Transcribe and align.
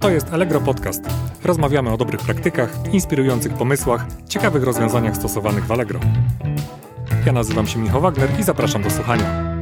To 0.00 0.10
jest 0.10 0.32
Allegro 0.32 0.60
Podcast. 0.60 1.04
Rozmawiamy 1.44 1.90
o 1.90 1.96
dobrych 1.96 2.20
praktykach, 2.20 2.70
inspirujących 2.92 3.52
pomysłach, 3.52 4.06
ciekawych 4.28 4.62
rozwiązaniach 4.62 5.16
stosowanych 5.16 5.64
w 5.64 5.72
Allegro. 5.72 6.00
Ja 7.26 7.32
nazywam 7.32 7.66
się 7.66 7.78
Michał 7.78 8.00
Wagner 8.00 8.40
i 8.40 8.42
zapraszam 8.42 8.82
do 8.82 8.90
słuchania. 8.90 9.54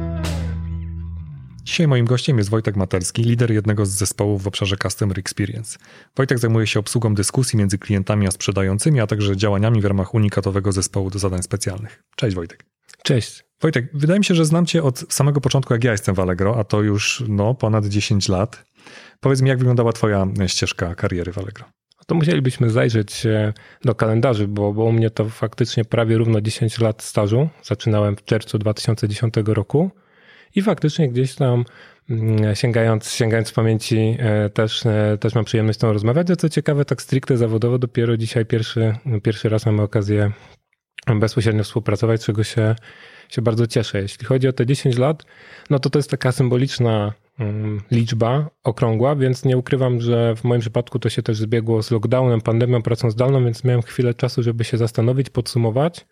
Dzisiaj 1.63 1.87
moim 1.87 2.05
gościem 2.05 2.37
jest 2.37 2.49
Wojtek 2.49 2.75
Matelski, 2.75 3.23
lider 3.23 3.51
jednego 3.51 3.85
z 3.85 3.89
zespołów 3.89 4.43
w 4.43 4.47
obszarze 4.47 4.77
Customer 4.77 5.19
Experience. 5.19 5.79
Wojtek 6.15 6.39
zajmuje 6.39 6.67
się 6.67 6.79
obsługą 6.79 7.15
dyskusji 7.15 7.59
między 7.59 7.77
klientami 7.77 8.27
a 8.27 8.31
sprzedającymi, 8.31 8.99
a 8.99 9.07
także 9.07 9.37
działaniami 9.37 9.81
w 9.81 9.85
ramach 9.85 10.13
unikatowego 10.13 10.71
zespołu 10.71 11.09
do 11.09 11.19
zadań 11.19 11.43
specjalnych. 11.43 12.03
Cześć 12.15 12.35
Wojtek. 12.35 12.65
Cześć. 13.03 13.43
Wojtek, 13.61 13.89
wydaje 13.93 14.19
mi 14.19 14.25
się, 14.25 14.35
że 14.35 14.45
znam 14.45 14.65
Cię 14.65 14.83
od 14.83 15.13
samego 15.13 15.41
początku, 15.41 15.73
jak 15.73 15.83
ja 15.83 15.91
jestem 15.91 16.15
w 16.15 16.19
Allegro, 16.19 16.59
a 16.59 16.63
to 16.63 16.81
już 16.81 17.23
no, 17.27 17.55
ponad 17.55 17.85
10 17.85 18.29
lat. 18.29 18.66
Powiedz 19.19 19.41
mi, 19.41 19.49
jak 19.49 19.57
wyglądała 19.57 19.93
Twoja 19.93 20.27
ścieżka 20.47 20.95
kariery 20.95 21.31
w 21.31 21.37
Allegro? 21.37 21.65
To 22.07 22.15
musielibyśmy 22.15 22.69
zajrzeć 22.69 23.23
do 23.85 23.95
kalendarzy, 23.95 24.47
bo, 24.47 24.73
bo 24.73 24.83
u 24.83 24.91
mnie 24.91 25.09
to 25.09 25.29
faktycznie 25.29 25.85
prawie 25.85 26.17
równo 26.17 26.41
10 26.41 26.79
lat 26.79 27.03
stażu. 27.03 27.49
Zaczynałem 27.63 28.15
w 28.15 28.23
czerwcu 28.23 28.57
2010 28.57 29.33
roku 29.45 29.91
i 30.55 30.61
faktycznie 30.61 31.09
gdzieś 31.09 31.35
tam 31.35 31.65
mm, 32.09 32.55
sięgając, 32.55 33.11
sięgając 33.11 33.49
w 33.49 33.53
pamięci 33.53 34.17
e, 34.19 34.49
też, 34.49 34.85
e, 34.85 35.17
też 35.19 35.35
mam 35.35 35.45
przyjemność 35.45 35.79
z 35.79 35.81
tą 35.81 35.93
rozmawiać. 35.93 36.31
A 36.31 36.35
co 36.35 36.49
ciekawe, 36.49 36.85
tak 36.85 37.01
stricte 37.01 37.37
zawodowo 37.37 37.79
dopiero 37.79 38.17
dzisiaj 38.17 38.45
pierwszy, 38.45 38.95
pierwszy 39.23 39.49
raz 39.49 39.65
mamy 39.65 39.81
okazję 39.81 40.31
bezpośrednio 41.15 41.63
współpracować, 41.63 42.25
czego 42.25 42.43
się, 42.43 42.75
się 43.29 43.41
bardzo 43.41 43.67
cieszę. 43.67 44.01
Jeśli 44.01 44.25
chodzi 44.25 44.47
o 44.47 44.53
te 44.53 44.65
10 44.65 44.97
lat, 44.97 45.23
no 45.69 45.79
to 45.79 45.89
to 45.89 45.99
jest 45.99 46.09
taka 46.09 46.31
symboliczna 46.31 47.13
liczba 47.91 48.49
okrągła, 48.63 49.15
więc 49.15 49.45
nie 49.45 49.57
ukrywam, 49.57 50.01
że 50.01 50.35
w 50.35 50.43
moim 50.43 50.61
przypadku 50.61 50.99
to 50.99 51.09
się 51.09 51.23
też 51.23 51.37
zbiegło 51.37 51.83
z 51.83 51.91
lockdownem, 51.91 52.41
pandemią, 52.41 52.81
pracą 52.81 53.11
zdalną, 53.11 53.43
więc 53.43 53.63
miałem 53.63 53.81
chwilę 53.81 54.13
czasu, 54.13 54.43
żeby 54.43 54.63
się 54.63 54.77
zastanowić, 54.77 55.29
podsumować 55.29 56.05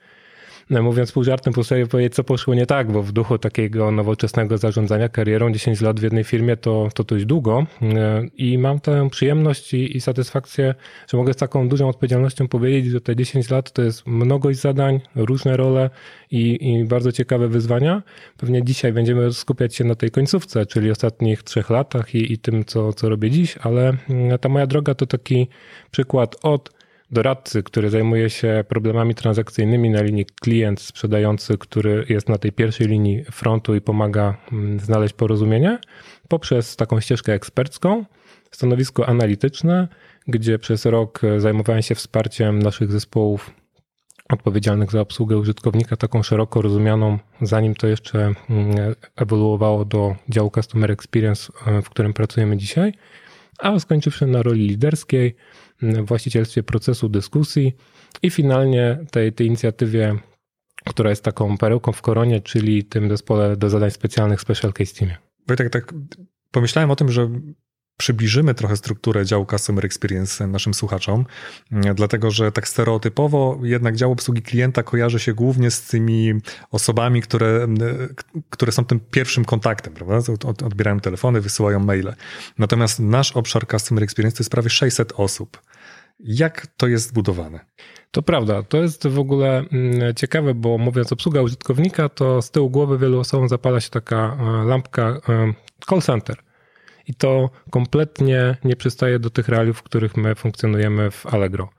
mówiąc 0.69 1.11
pół 1.11 1.23
żartem, 1.23 1.53
pół 1.53 1.63
serio 1.63 1.87
powiedzieć, 1.87 2.15
co 2.15 2.23
poszło 2.23 2.55
nie 2.55 2.65
tak, 2.65 2.91
bo 2.91 3.03
w 3.03 3.11
duchu 3.11 3.37
takiego 3.37 3.91
nowoczesnego 3.91 4.57
zarządzania 4.57 5.09
karierą 5.09 5.51
10 5.51 5.81
lat 5.81 5.99
w 5.99 6.03
jednej 6.03 6.23
firmie 6.23 6.57
to, 6.57 6.89
to 6.93 7.03
dość 7.03 7.25
długo 7.25 7.65
e, 7.81 8.23
i 8.37 8.57
mam 8.57 8.79
tę 8.79 9.09
przyjemność 9.09 9.73
i, 9.73 9.97
i 9.97 10.01
satysfakcję, 10.01 10.75
że 11.07 11.17
mogę 11.17 11.33
z 11.33 11.37
taką 11.37 11.69
dużą 11.69 11.89
odpowiedzialnością 11.89 12.47
powiedzieć, 12.47 12.91
że 12.91 13.01
te 13.01 13.15
10 13.15 13.49
lat 13.49 13.71
to 13.71 13.81
jest 13.81 14.07
mnogość 14.07 14.59
zadań, 14.59 14.99
różne 15.15 15.57
role 15.57 15.89
i, 16.31 16.69
i 16.69 16.85
bardzo 16.85 17.11
ciekawe 17.11 17.47
wyzwania. 17.47 18.03
Pewnie 18.37 18.63
dzisiaj 18.63 18.93
będziemy 18.93 19.33
skupiać 19.33 19.75
się 19.75 19.83
na 19.83 19.95
tej 19.95 20.11
końcówce, 20.11 20.65
czyli 20.65 20.91
ostatnich 20.91 21.43
trzech 21.43 21.69
latach 21.69 22.15
i, 22.15 22.33
i 22.33 22.37
tym, 22.37 22.65
co, 22.65 22.93
co 22.93 23.09
robię 23.09 23.31
dziś, 23.31 23.57
ale 23.57 23.97
mm, 24.09 24.39
ta 24.39 24.49
moja 24.49 24.67
droga 24.67 24.95
to 24.95 25.05
taki 25.05 25.47
przykład 25.91 26.35
od 26.43 26.74
doradcy, 27.11 27.63
który 27.63 27.89
zajmuje 27.89 28.29
się 28.29 28.63
problemami 28.67 29.15
transakcyjnymi 29.15 29.89
na 29.89 30.01
linii 30.01 30.25
klient 30.25 30.81
sprzedający, 30.81 31.57
który 31.57 32.05
jest 32.09 32.29
na 32.29 32.37
tej 32.37 32.51
pierwszej 32.51 32.87
linii 32.87 33.23
frontu 33.23 33.75
i 33.75 33.81
pomaga 33.81 34.37
mm, 34.51 34.79
znaleźć 34.79 35.13
porozumienie, 35.13 35.79
poprzez 36.27 36.75
taką 36.75 36.99
ścieżkę 36.99 37.33
ekspercką, 37.33 38.05
stanowisko 38.51 39.09
analityczne, 39.09 39.87
gdzie 40.27 40.59
przez 40.59 40.85
rok 40.85 41.21
zajmowałem 41.37 41.81
się 41.81 41.95
wsparciem 41.95 42.59
naszych 42.59 42.91
zespołów 42.91 43.51
odpowiedzialnych 44.29 44.91
za 44.91 45.01
obsługę 45.01 45.37
użytkownika, 45.37 45.97
taką 45.97 46.23
szeroko 46.23 46.61
rozumianą, 46.61 47.19
zanim 47.41 47.75
to 47.75 47.87
jeszcze 47.87 48.19
mm, 48.19 48.95
ewoluowało 49.15 49.85
do 49.85 50.15
działu 50.29 50.51
Customer 50.51 50.91
Experience, 50.91 51.53
w 51.83 51.89
którym 51.89 52.13
pracujemy 52.13 52.57
dzisiaj, 52.57 52.93
a 53.59 53.79
skończywszy 53.79 54.27
na 54.27 54.41
roli 54.41 54.67
liderskiej, 54.67 55.35
właścicielstwie 55.81 56.63
procesu 56.63 57.09
dyskusji 57.09 57.75
i 58.21 58.29
finalnie 58.29 58.97
tej, 59.11 59.33
tej 59.33 59.47
inicjatywie, 59.47 60.15
która 60.89 61.09
jest 61.09 61.23
taką 61.23 61.57
perełką 61.57 61.91
w 61.91 62.01
koronie, 62.01 62.41
czyli 62.41 62.83
tym 62.83 63.09
zespole 63.09 63.57
do 63.57 63.69
zadań 63.69 63.91
specjalnych 63.91 64.41
Special 64.41 64.73
Case 64.73 64.95
Teamie. 64.95 65.17
Wojtek, 65.47 65.69
tak 65.69 65.93
pomyślałem 66.51 66.91
o 66.91 66.95
tym, 66.95 67.11
że 67.11 67.29
przybliżymy 67.97 68.53
trochę 68.53 68.77
strukturę 68.77 69.25
działu 69.25 69.45
Customer 69.45 69.85
Experience 69.85 70.47
naszym 70.47 70.73
słuchaczom, 70.73 71.25
dlatego 71.71 72.31
że 72.31 72.51
tak 72.51 72.67
stereotypowo 72.67 73.59
jednak 73.63 73.95
dział 73.95 74.11
obsługi 74.11 74.41
klienta 74.41 74.83
kojarzy 74.83 75.19
się 75.19 75.33
głównie 75.33 75.71
z 75.71 75.87
tymi 75.87 76.33
osobami, 76.71 77.21
które, 77.21 77.67
które 78.49 78.71
są 78.71 78.85
tym 78.85 78.99
pierwszym 78.99 79.45
kontaktem, 79.45 79.93
prawda? 79.93 80.33
Odbierają 80.65 80.99
telefony, 80.99 81.41
wysyłają 81.41 81.79
maile. 81.79 82.13
Natomiast 82.57 82.99
nasz 82.99 83.31
obszar 83.31 83.67
Customer 83.67 84.03
Experience 84.03 84.37
to 84.37 84.41
jest 84.41 84.51
prawie 84.51 84.69
600 84.69 85.13
osób. 85.17 85.61
Jak 86.19 86.67
to 86.67 86.87
jest 86.87 87.09
zbudowane? 87.09 87.59
To 88.11 88.21
prawda, 88.21 88.63
to 88.63 88.77
jest 88.77 89.07
w 89.07 89.19
ogóle 89.19 89.57
mm, 89.57 90.15
ciekawe, 90.15 90.53
bo 90.53 90.77
mówiąc 90.77 91.11
obsługa 91.11 91.41
użytkownika, 91.41 92.09
to 92.09 92.41
z 92.41 92.51
tyłu 92.51 92.69
głowy 92.69 92.97
wielu 92.97 93.19
osobom 93.19 93.49
zapala 93.49 93.79
się 93.79 93.89
taka 93.89 94.37
e, 94.39 94.65
lampka 94.65 95.21
e, 95.29 95.53
call 95.89 96.01
center. 96.01 96.37
I 97.07 97.15
to 97.15 97.49
kompletnie 97.69 98.57
nie 98.63 98.75
przystaje 98.75 99.19
do 99.19 99.29
tych 99.29 99.49
realiów, 99.49 99.77
w 99.77 99.83
których 99.83 100.17
my 100.17 100.35
funkcjonujemy 100.35 101.11
w 101.11 101.25
Allegro. 101.25 101.69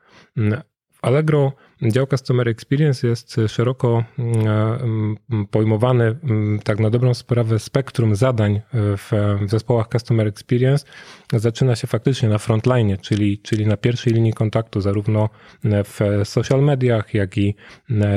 W 0.92 0.98
Allegro 1.02 1.52
dział 1.82 2.06
Customer 2.06 2.48
Experience 2.48 3.06
jest 3.06 3.40
szeroko 3.48 4.04
mm, 4.18 5.16
pojmowany, 5.50 6.04
mm, 6.04 6.58
tak 6.58 6.80
na 6.80 6.90
dobrą 6.90 7.14
sprawę, 7.14 7.58
spektrum 7.58 8.16
zadań 8.16 8.60
w, 8.72 9.36
w 9.46 9.50
zespołach 9.50 9.88
Customer 9.88 10.26
Experience. 10.26 10.86
Zaczyna 11.32 11.76
się 11.76 11.86
faktycznie 11.86 12.28
na 12.28 12.38
frontline, 12.38 12.96
czyli, 12.98 13.38
czyli 13.38 13.66
na 13.66 13.76
pierwszej 13.76 14.12
linii 14.12 14.32
kontaktu, 14.32 14.80
zarówno 14.80 15.28
w 15.64 16.00
social 16.24 16.62
mediach, 16.62 17.14
jak 17.14 17.38
i 17.38 17.54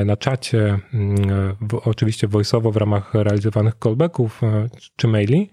na 0.04 0.16
czacie, 0.16 0.78
mm, 0.94 1.56
oczywiście 1.84 2.28
voiceowo 2.28 2.70
w 2.70 2.76
ramach 2.76 3.14
realizowanych 3.14 3.74
callbacków 3.78 4.40
czy 4.96 5.08
maili, 5.08 5.50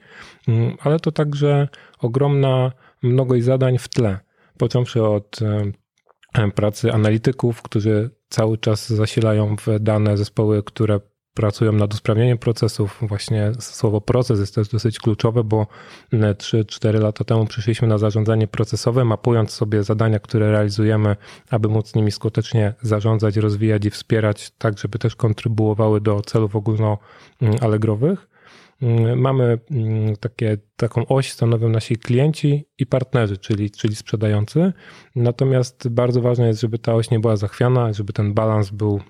ale 0.80 1.00
to 1.00 1.12
także 1.12 1.68
ogromna 2.00 2.72
mnogość 3.04 3.44
zadań 3.46 3.78
w 3.78 3.88
tle, 3.88 4.20
począwszy 4.58 5.04
od 5.04 5.40
pracy 6.56 6.94
analityków, 6.94 7.62
którzy 7.62 8.10
cały 8.30 8.58
czas 8.58 8.90
zasilają 8.90 9.56
w 9.56 9.68
dane 9.80 10.18
zespoły, 10.18 10.64
które 10.64 11.00
pracują 11.34 11.72
nad 11.72 11.94
usprawnieniem 11.94 12.38
procesów. 12.38 12.98
Właśnie 13.02 13.52
słowo 13.60 14.02
proces 14.02 14.40
jest 14.40 14.56
też 14.56 14.68
dosyć 14.68 15.00
kluczowe, 15.00 15.44
bo 15.44 15.68
3-4 16.14 17.02
lata 17.02 17.24
temu 17.24 17.46
przyszliśmy 17.46 17.88
na 17.88 17.98
zarządzanie 17.98 18.48
procesowe, 18.48 19.06
mapując 19.06 19.52
sobie 19.52 19.84
zadania, 19.84 20.20
które 20.20 20.52
realizujemy, 20.52 21.16
aby 21.50 21.70
móc 21.70 21.96
nimi 21.96 22.12
skutecznie 22.12 22.74
zarządzać, 22.82 23.38
rozwijać 23.38 23.86
i 23.86 23.90
wspierać, 23.90 24.52
tak 24.58 24.78
żeby 24.78 25.00
też 25.00 25.16
kontrybuowały 25.16 26.02
do 26.02 26.22
celów 26.22 26.56
ogólnoalegrowych. 26.56 28.28
Mm, 28.82 29.20
mamy 29.20 29.60
mm, 29.72 30.16
takie, 30.16 30.58
taką 30.76 31.06
oś 31.06 31.32
stanowią 31.32 31.70
nasi 31.70 31.98
klienci 31.98 32.66
i 32.78 32.86
partnerzy, 32.86 33.38
czyli, 33.38 33.72
czyli 33.72 33.96
sprzedający. 33.96 34.74
Natomiast 35.16 35.88
bardzo 35.88 36.22
ważne 36.22 36.48
jest, 36.48 36.62
żeby 36.62 36.80
ta 36.80 36.96
oś 36.96 37.10
nie 37.10 37.20
była 37.20 37.36
zachwiana, 37.36 37.94
żeby 37.94 38.14
ten 38.14 38.34
balans 38.34 38.70
był, 38.70 39.02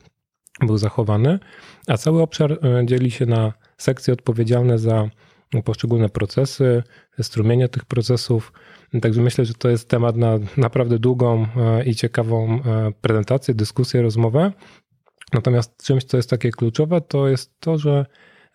był 0.61 0.77
zachowany. 0.77 1.39
A 1.87 1.97
cały 1.97 2.21
obszar 2.21 2.51
e, 2.51 2.85
dzieli 2.85 3.11
się 3.11 3.25
na 3.25 3.53
sekcje 3.77 4.13
odpowiedzialne 4.13 4.79
za 4.79 5.09
poszczególne 5.63 6.09
procesy, 6.09 6.83
strumienie 7.21 7.69
tych 7.69 7.85
procesów. 7.85 8.53
Także 9.01 9.21
myślę, 9.21 9.45
że 9.45 9.53
to 9.53 9.69
jest 9.69 9.89
temat 9.89 10.15
na 10.15 10.39
naprawdę 10.57 10.99
długą 10.99 11.47
e, 11.57 11.83
i 11.83 11.95
ciekawą 11.95 12.61
e, 12.65 12.91
prezentację, 13.01 13.53
dyskusję, 13.53 14.01
rozmowę. 14.01 14.51
Natomiast 15.33 15.83
czymś, 15.83 16.03
co 16.03 16.17
jest 16.17 16.29
takie 16.29 16.51
kluczowe, 16.51 17.01
to 17.01 17.27
jest 17.27 17.59
to, 17.59 17.77
że 17.77 18.05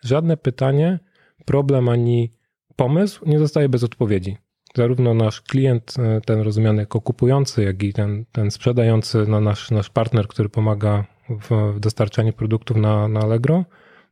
żadne 0.03 0.37
pytanie, 0.37 0.99
problem 1.45 1.89
ani 1.89 2.33
pomysł 2.75 3.25
nie 3.25 3.39
zostaje 3.39 3.69
bez 3.69 3.83
odpowiedzi. 3.83 4.37
Zarówno 4.75 5.13
nasz 5.13 5.41
klient, 5.41 5.93
e, 5.99 6.21
ten 6.21 6.41
rozumiany 6.41 6.81
jako 6.81 7.01
kupujący, 7.01 7.63
jak 7.63 7.83
i 7.83 7.93
ten, 7.93 8.25
ten 8.31 8.51
sprzedający, 8.51 9.25
no 9.27 9.41
nasz, 9.41 9.71
nasz 9.71 9.89
partner, 9.89 10.27
który 10.27 10.49
pomaga 10.49 11.05
w 11.29 11.79
dostarczaniu 11.79 12.33
produktów 12.33 12.77
na, 12.77 13.07
na 13.07 13.19
Allegro, 13.19 13.65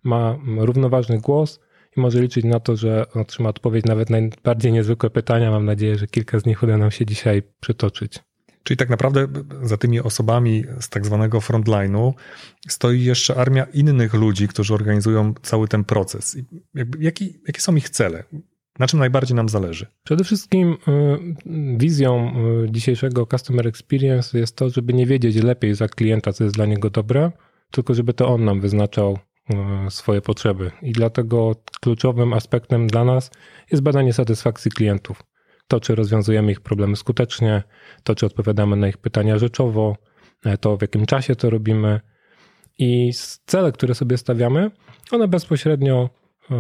ma 0.04 0.40
równoważny 0.58 1.20
głos 1.20 1.60
i 1.98 2.00
może 2.00 2.22
liczyć 2.22 2.46
na 2.46 2.60
to, 2.60 2.76
że 2.76 3.06
otrzyma 3.14 3.50
odpowiedź 3.50 3.86
nawet 3.86 4.10
na 4.10 4.20
najbardziej 4.20 4.72
niezwykłe 4.72 5.10
pytania. 5.10 5.52
Mam 5.52 5.66
nadzieję, 5.66 5.98
że 5.98 6.08
kilka 6.08 6.40
z 6.40 6.46
nich 6.46 6.64
uda 6.64 6.78
nam 6.78 6.92
się 6.92 7.06
dzisiaj 7.06 7.44
przytoczyć. 7.60 8.20
Czyli 8.64 8.78
tak 8.78 8.90
naprawdę 8.90 9.28
za 9.64 9.78
tymi 9.78 10.00
osobami 10.00 10.64
z 10.80 10.90
tak 10.90 11.06
zwanego 11.06 11.40
frontline'u 11.40 12.14
stoi 12.68 13.04
jeszcze 13.04 13.36
armia 13.36 13.64
innych 13.64 14.14
ludzi, 14.14 14.48
którzy 14.48 14.74
organizują 14.74 15.34
cały 15.42 15.68
ten 15.68 15.84
proces. 15.84 16.38
Jaki, 17.00 17.40
jakie 17.48 17.62
są 17.62 17.76
ich 17.76 17.90
cele? 17.90 18.24
Na 18.80 18.88
czym 18.88 19.00
najbardziej 19.00 19.36
nam 19.36 19.50
zależy? 19.50 19.86
Przede 20.04 20.24
wszystkim 20.24 20.78
y, 20.88 21.78
wizją 21.78 22.34
y, 22.66 22.72
dzisiejszego 22.72 23.26
Customer 23.26 23.68
Experience 23.68 24.40
jest 24.40 24.56
to, 24.56 24.70
żeby 24.70 24.94
nie 24.94 25.06
wiedzieć 25.06 25.36
lepiej 25.36 25.76
za 25.76 25.88
klienta, 25.88 26.34
co 26.34 26.44
jest 26.44 26.56
dla 26.56 26.66
niego 26.66 26.90
dobre, 26.90 27.32
tylko 27.72 27.94
żeby 27.94 28.14
to 28.14 28.28
on 28.28 28.46
nam 28.46 28.62
wyznaczał 28.62 29.18
y, 29.88 29.92
swoje 29.92 30.22
potrzeby. 30.22 30.72
I 30.82 30.92
dlatego 30.92 31.56
kluczowym 31.82 32.34
aspektem 32.34 32.88
dla 32.88 33.06
nas 33.06 33.32
jest 33.72 33.84
badanie 33.84 34.14
satysfakcji 34.14 34.72
klientów. 34.72 35.24
To, 35.72 35.80
czy 35.80 35.96
rozwiązujemy 35.96 36.52
ich 36.52 36.62
problemy 36.62 36.96
skutecznie, 36.96 37.64
to, 38.04 38.16
czy 38.16 38.26
odpowiadamy 38.26 38.76
na 38.76 38.88
ich 38.88 38.98
pytania 38.98 39.38
rzeczowo, 39.38 39.98
to 40.60 40.78
w 40.78 40.82
jakim 40.82 41.06
czasie 41.06 41.36
to 41.36 41.50
robimy. 41.50 42.00
I 42.78 43.12
cele, 43.46 43.72
które 43.72 43.96
sobie 43.96 44.18
stawiamy, 44.18 44.72
one 45.12 45.28
bezpośrednio 45.28 46.10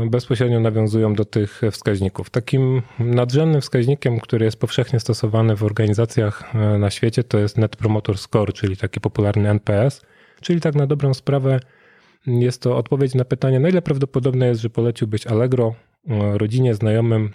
bezpośrednio 0.09 0.59
nawiązują 0.59 1.13
do 1.13 1.25
tych 1.25 1.61
wskaźników. 1.71 2.29
Takim 2.29 2.81
nadrzędnym 2.99 3.61
wskaźnikiem, 3.61 4.19
który 4.19 4.45
jest 4.45 4.59
powszechnie 4.59 4.99
stosowany 4.99 5.55
w 5.55 5.63
organizacjach 5.63 6.55
e, 6.55 6.77
na 6.77 6.89
świecie, 6.89 7.23
to 7.23 7.39
jest 7.39 7.57
Net 7.57 7.75
Promoter 7.75 8.17
Score, 8.17 8.53
czyli 8.53 8.77
taki 8.77 8.99
popularny 8.99 9.49
NPS, 9.49 10.01
czyli 10.41 10.61
tak 10.61 10.75
na 10.75 10.87
dobrą 10.87 11.13
sprawę 11.13 11.59
jest 12.27 12.61
to 12.61 12.77
odpowiedź 12.77 13.15
na 13.15 13.25
pytanie, 13.25 13.59
na 13.59 13.69
ile 13.69 13.81
prawdopodobne 13.81 14.47
jest, 14.47 14.61
że 14.61 14.69
poleciłbyś 14.69 15.27
Allegro 15.27 15.75
e, 16.07 16.37
rodzinie, 16.37 16.75
znajomym. 16.75 17.31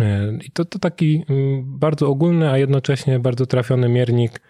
E, 0.00 0.32
I 0.44 0.50
to, 0.50 0.64
to 0.64 0.78
taki 0.78 1.24
mm, 1.28 1.78
bardzo 1.78 2.08
ogólny, 2.08 2.50
a 2.50 2.58
jednocześnie 2.58 3.18
bardzo 3.18 3.46
trafiony 3.46 3.88
miernik 3.88 4.40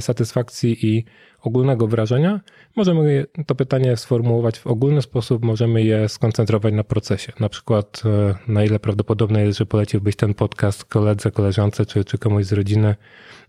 satysfakcji 0.00 0.86
i 0.86 1.04
ogólnego 1.44 1.86
wrażenia. 1.86 2.40
Możemy 2.76 3.26
to 3.46 3.54
pytanie 3.54 3.96
sformułować 3.96 4.58
w 4.58 4.66
ogólny 4.66 5.02
sposób, 5.02 5.44
możemy 5.44 5.82
je 5.82 6.08
skoncentrować 6.08 6.74
na 6.74 6.84
procesie. 6.84 7.32
Na 7.40 7.48
przykład, 7.48 8.02
e, 8.04 8.34
na 8.52 8.64
ile 8.64 8.78
prawdopodobne 8.78 9.44
jest, 9.44 9.58
że 9.58 9.66
poleciłbyś 9.66 10.16
ten 10.16 10.34
podcast 10.34 10.84
koledze, 10.84 11.30
koleżance 11.30 11.86
czy, 11.86 12.04
czy 12.04 12.18
komuś 12.18 12.44
z 12.44 12.52
rodziny 12.52 12.94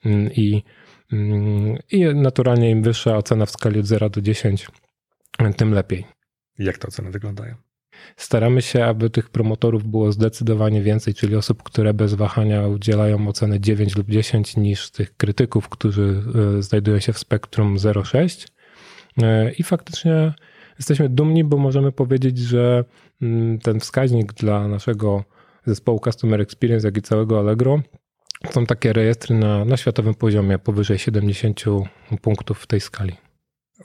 mm, 0.06 0.30
i, 0.34 0.64
mm, 1.12 1.78
i 1.92 2.06
naturalnie 2.06 2.72
im 2.72 2.84
wyższa 2.84 3.18
ocena 3.18 3.46
w 3.46 3.50
skali 3.50 3.80
od 3.80 3.86
0 3.86 4.10
do 4.10 4.22
10, 4.22 4.68
tym 5.58 5.74
lepiej. 5.74 6.06
Jak 6.60 6.78
te 6.78 6.88
oceny 6.88 7.12
wyglądają? 7.12 7.65
Staramy 8.18 8.62
się, 8.62 8.86
aby 8.86 9.09
tych 9.09 9.30
promotorów 9.30 9.88
było 9.88 10.12
zdecydowanie 10.12 10.81
więcej, 10.81 11.13
czyli 11.13 11.36
osób, 11.36 11.63
które 11.63 11.94
bez 11.94 12.13
wahania 12.13 12.68
udzielają 12.68 13.27
oceny 13.27 13.59
9 13.59 13.95
lub 13.95 14.09
10, 14.09 14.57
niż 14.57 14.92
tych 14.92 15.18
krytyków, 15.18 15.69
którzy 15.69 16.24
e, 16.57 16.62
znajdują 16.62 17.00
się 17.00 17.13
w 17.13 17.19
spektrum 17.19 17.77
0,6. 17.77 18.47
E, 19.24 19.51
I 19.51 19.63
faktycznie 19.63 20.33
jesteśmy 20.80 21.09
dumni, 21.09 21.44
bo 21.44 21.57
możemy 21.57 21.92
powiedzieć, 21.92 22.38
że 22.38 22.83
mm, 23.21 23.59
ten 23.59 23.80
wskaźnik 23.80 24.33
dla 24.33 24.68
naszego 24.68 25.24
zespołu 25.65 26.00
Customer 26.00 26.42
Experience, 26.42 26.88
jak 26.88 26.97
i 26.97 27.01
całego 27.01 27.39
Allegro, 27.39 27.81
są 28.51 28.65
takie 28.65 28.94
rejestry 28.94 29.36
na, 29.36 29.65
na 29.65 29.77
światowym 29.77 30.13
poziomie 30.13 30.59
powyżej 30.59 31.00
70 31.00 31.63
punktów 32.21 32.59
w 32.59 32.68
tej 32.68 32.81
skali. 32.81 33.25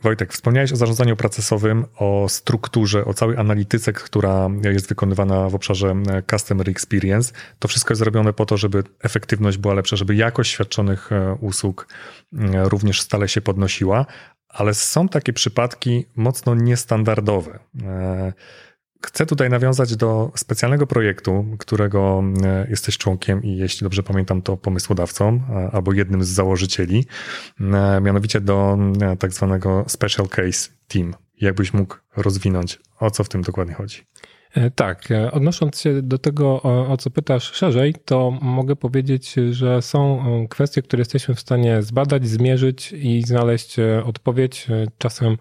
Wojtek, 0.03 0.33
wspomniałeś 0.33 0.73
o 0.73 0.77
zarządzaniu 0.77 1.17
procesowym, 1.17 1.85
o 1.97 2.27
strukturze, 2.29 3.05
o 3.05 3.15
całej 3.15 3.37
analityce, 3.37 3.93
która 3.93 4.49
jest 4.63 4.89
wykonywana 4.89 5.49
w 5.49 5.55
obszarze 5.55 5.95
e, 6.09 6.23
Customer 6.31 6.71
Experience. 6.71 7.33
To 7.59 7.69
wszystko 7.69 7.93
jest 7.93 7.99
zrobione 7.99 8.33
po 8.33 8.47
to, 8.47 8.57
żeby 8.57 8.85
efektywność 9.01 9.59
była 9.59 9.75
lepsza, 9.75 9.97
żeby 9.97 10.15
jakość 10.15 10.51
świadczonych 10.51 11.13
e, 11.13 11.37
usług 11.41 11.89
e, 12.33 12.69
również 12.69 13.01
stale 13.01 13.29
się 13.29 13.41
podnosiła, 13.41 14.07
ale 14.49 14.75
są 14.75 15.09
takie 15.09 15.33
przypadki 15.33 16.07
mocno 16.17 16.55
niestandardowe. 16.55 17.59
Chcę 19.07 19.27
tutaj 19.27 19.51
nawiązać 19.51 19.97
do 19.97 20.33
specjalnego 20.35 20.87
projektu, 20.87 21.45
którego 21.59 22.23
e, 22.43 22.67
jesteś 22.71 22.99
członkiem 22.99 23.43
i 23.43 23.57
jeśli 23.57 23.85
dobrze 23.85 24.03
pamiętam, 24.03 24.43
to 24.43 24.57
pomysłodawcą 24.57 25.41
albo 25.73 25.93
jednym 25.93 26.25
z 26.25 26.29
założycieli, 26.29 27.07
e, 27.61 28.01
mianowicie 28.01 28.41
do 28.41 28.79
e, 29.03 29.17
tak 29.17 29.33
zwanego 29.33 29.85
Special 29.89 30.29
Case 30.29 30.71
Team. 30.89 31.15
Jakbyś 31.41 31.73
mógł 31.73 31.97
rozwinąć, 32.17 32.81
o 32.99 33.11
co 33.11 33.25
w 33.25 33.29
tym 33.29 33.43
dokładnie 33.43 33.75
chodzi? 33.75 34.03
Tak, 34.75 35.09
odnosząc 35.33 35.81
się 35.81 36.03
do 36.03 36.19
tego, 36.19 36.63
o, 36.63 36.97
co 36.97 37.11
pytasz 37.11 37.53
szerzej, 37.53 37.95
to 38.05 38.31
mogę 38.31 38.77
powiedzieć, 38.77 39.35
że 39.51 39.83
są 39.83 40.25
kwestie, 40.51 40.83
które 40.83 41.01
jesteśmy 41.01 41.35
w 41.35 41.41
stanie 41.41 41.83
zbadać, 41.83 42.29
zmierzyć 42.29 42.93
i 42.93 43.23
znaleźć 43.23 43.77
odpowiedź. 44.05 44.67
Czasem 44.99 45.33
E, 45.33 45.37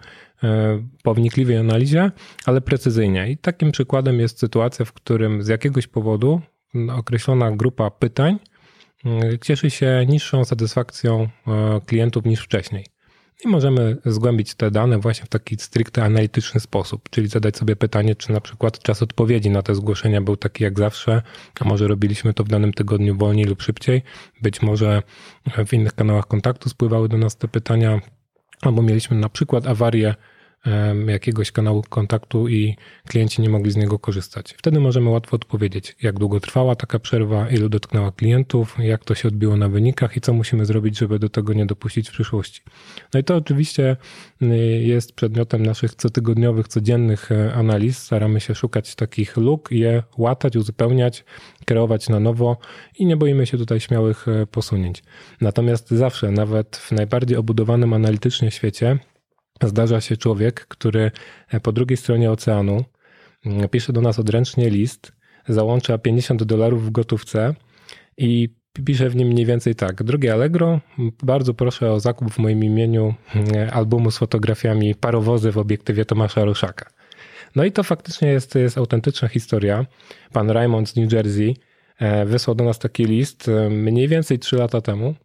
po 1.03 1.13
wnikliwej 1.13 1.57
analizie, 1.57 2.11
ale 2.45 2.61
precyzyjnie. 2.61 3.31
I 3.31 3.37
takim 3.37 3.71
przykładem 3.71 4.19
jest 4.19 4.39
sytuacja, 4.39 4.85
w 4.85 4.93
którym 4.93 5.43
z 5.43 5.47
jakiegoś 5.47 5.87
powodu 5.87 6.41
określona 6.95 7.51
grupa 7.51 7.91
pytań 7.91 8.39
cieszy 9.41 9.69
się 9.69 10.05
niższą 10.07 10.45
satysfakcją 10.45 11.27
e, 11.47 11.81
klientów 11.85 12.25
niż 12.25 12.39
wcześniej. 12.39 12.85
I 13.45 13.47
możemy 13.47 13.97
zgłębić 14.05 14.55
te 14.55 14.71
dane 14.71 14.99
właśnie 14.99 15.25
w 15.25 15.29
taki 15.29 15.55
stricte 15.57 16.03
analityczny 16.03 16.59
sposób, 16.59 17.09
czyli 17.09 17.27
zadać 17.27 17.57
sobie 17.57 17.75
pytanie, 17.75 18.15
czy 18.15 18.31
na 18.31 18.41
przykład 18.41 18.79
czas 18.79 19.03
odpowiedzi 19.03 19.49
na 19.49 19.61
te 19.61 19.75
zgłoszenia 19.75 20.21
był 20.21 20.37
taki 20.37 20.63
jak 20.63 20.79
zawsze, 20.79 21.21
a 21.59 21.65
może 21.65 21.87
robiliśmy 21.87 22.33
to 22.33 22.43
w 22.43 22.47
danym 22.47 22.73
tygodniu 22.73 23.17
wolniej 23.17 23.45
lub 23.45 23.61
szybciej. 23.61 24.01
Być 24.41 24.61
może 24.61 25.03
w 25.65 25.73
innych 25.73 25.93
kanałach 25.93 26.27
kontaktu 26.27 26.69
spływały 26.69 27.09
do 27.09 27.17
nas 27.17 27.37
te 27.37 27.47
pytania, 27.47 27.99
albo 28.61 28.81
mieliśmy 28.81 29.17
na 29.17 29.29
przykład 29.29 29.67
awarię 29.67 30.15
jakiegoś 31.07 31.51
kanału 31.51 31.83
kontaktu 31.89 32.47
i 32.47 32.75
klienci 33.07 33.41
nie 33.41 33.49
mogli 33.49 33.71
z 33.71 33.75
niego 33.75 33.99
korzystać. 33.99 34.53
Wtedy 34.57 34.79
możemy 34.79 35.09
łatwo 35.09 35.35
odpowiedzieć, 35.35 35.95
jak 36.01 36.19
długo 36.19 36.39
trwała 36.39 36.75
taka 36.75 36.99
przerwa, 36.99 37.49
ilu 37.49 37.69
dotknęła 37.69 38.11
klientów, 38.11 38.75
jak 38.79 39.05
to 39.05 39.15
się 39.15 39.27
odbiło 39.27 39.57
na 39.57 39.69
wynikach 39.69 40.17
i 40.17 40.21
co 40.21 40.33
musimy 40.33 40.65
zrobić, 40.65 40.97
żeby 40.97 41.19
do 41.19 41.29
tego 41.29 41.53
nie 41.53 41.65
dopuścić 41.65 42.09
w 42.09 42.11
przyszłości. 42.11 42.61
No 43.13 43.19
i 43.19 43.23
to 43.23 43.35
oczywiście 43.35 43.97
y, 44.41 44.45
jest 44.83 45.13
przedmiotem 45.13 45.65
naszych 45.65 45.95
cotygodniowych, 45.95 46.67
codziennych 46.67 47.31
e, 47.31 47.53
analiz. 47.53 47.97
Staramy 47.97 48.39
się 48.39 48.55
szukać 48.55 48.95
takich 48.95 49.37
luk, 49.37 49.71
je 49.71 50.03
łatać, 50.17 50.55
uzupełniać, 50.55 51.23
kreować 51.69 52.09
na 52.09 52.19
nowo 52.19 52.57
i 52.99 53.05
nie 53.05 53.17
boimy 53.17 53.45
się 53.45 53.57
tutaj 53.57 53.79
śmiałych 53.79 54.27
e, 54.27 54.47
posunięć. 54.47 55.03
Natomiast 55.41 55.91
zawsze, 55.91 56.31
nawet 56.31 56.77
w 56.77 56.91
najbardziej 56.91 57.37
obudowanym 57.37 57.93
analitycznie 57.93 58.51
świecie, 58.51 58.97
zdarza 59.63 60.01
się 60.01 60.17
człowiek, 60.17 60.65
który 60.67 61.11
e, 61.49 61.59
po 61.59 61.71
drugiej 61.71 61.97
stronie 61.97 62.31
oceanu 62.31 62.83
mm, 63.45 63.69
pisze 63.69 63.93
do 63.93 64.01
nas 64.01 64.19
odręcznie 64.19 64.69
list, 64.69 65.11
załącza 65.47 65.97
50 65.97 66.43
dolarów 66.43 66.85
w 66.85 66.91
gotówce 66.91 67.53
i 68.17 68.49
pisze 68.85 69.09
w 69.09 69.15
nim 69.15 69.27
mniej 69.27 69.45
więcej 69.45 69.75
tak. 69.75 70.03
Drugie 70.03 70.33
Allegro, 70.33 70.79
bardzo 71.23 71.53
proszę 71.53 71.91
o 71.91 71.99
zakup 71.99 72.31
w 72.31 72.39
moim 72.39 72.63
imieniu 72.63 73.13
mm, 73.35 73.69
albumu 73.73 74.11
z 74.11 74.17
fotografiami 74.17 74.95
parowozy 74.95 75.51
w 75.51 75.57
obiektywie 75.57 76.05
Tomasza 76.05 76.45
Ruszaka. 76.45 76.98
No 77.55 77.63
i 77.63 77.71
to 77.71 77.83
faktycznie 77.83 78.27
jest, 78.27 78.55
jest 78.55 78.77
autentyczna 78.77 79.27
historia. 79.27 79.85
Pan 80.33 80.49
Raymond 80.49 80.89
z 80.89 80.95
New 80.95 81.13
Jersey 81.13 81.55
e, 81.99 82.25
wysłał 82.25 82.55
do 82.55 82.63
nas 82.63 82.79
taki 82.79 83.05
list 83.05 83.49
e, 83.49 83.69
mniej 83.69 84.07
więcej 84.07 84.39
3 84.39 84.55
lata 84.55 84.81
temu. 84.81 85.15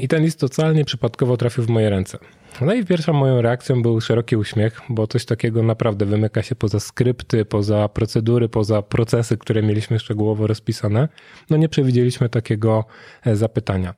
I 0.00 0.08
ten 0.08 0.22
list 0.22 0.40
totalnie 0.40 0.84
przypadkowo 0.84 1.36
trafił 1.36 1.64
w 1.64 1.68
moje 1.68 1.90
ręce. 1.90 2.18
No 2.60 2.74
i 2.74 2.84
pierwszą 2.84 3.12
moją 3.12 3.42
reakcją 3.42 3.82
był 3.82 4.00
szeroki 4.00 4.36
uśmiech, 4.36 4.80
bo 4.88 5.06
coś 5.06 5.24
takiego 5.24 5.62
naprawdę 5.62 6.06
wymyka 6.06 6.42
się 6.42 6.54
poza 6.54 6.80
skrypty, 6.80 7.44
poza 7.44 7.88
procedury, 7.88 8.48
poza 8.48 8.82
procesy, 8.82 9.36
które 9.36 9.62
mieliśmy 9.62 9.98
szczegółowo 9.98 10.46
rozpisane. 10.46 11.08
No 11.50 11.56
nie 11.56 11.68
przewidzieliśmy 11.68 12.28
takiego 12.28 12.84
e, 13.24 13.36
zapytania. 13.36 13.94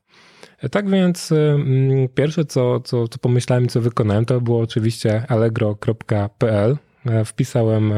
E, 0.59 0.69
tak 0.69 0.91
więc 0.91 1.33
mm, 1.33 2.09
pierwsze, 2.09 2.45
co, 2.45 2.81
co, 2.81 3.09
co 3.09 3.19
pomyślałem, 3.19 3.69
co 3.69 3.81
wykonałem, 3.81 4.25
to 4.25 4.41
było 4.41 4.61
oczywiście 4.61 5.25
allegro.pl. 5.29 6.77
E, 7.11 7.25
wpisałem 7.25 7.93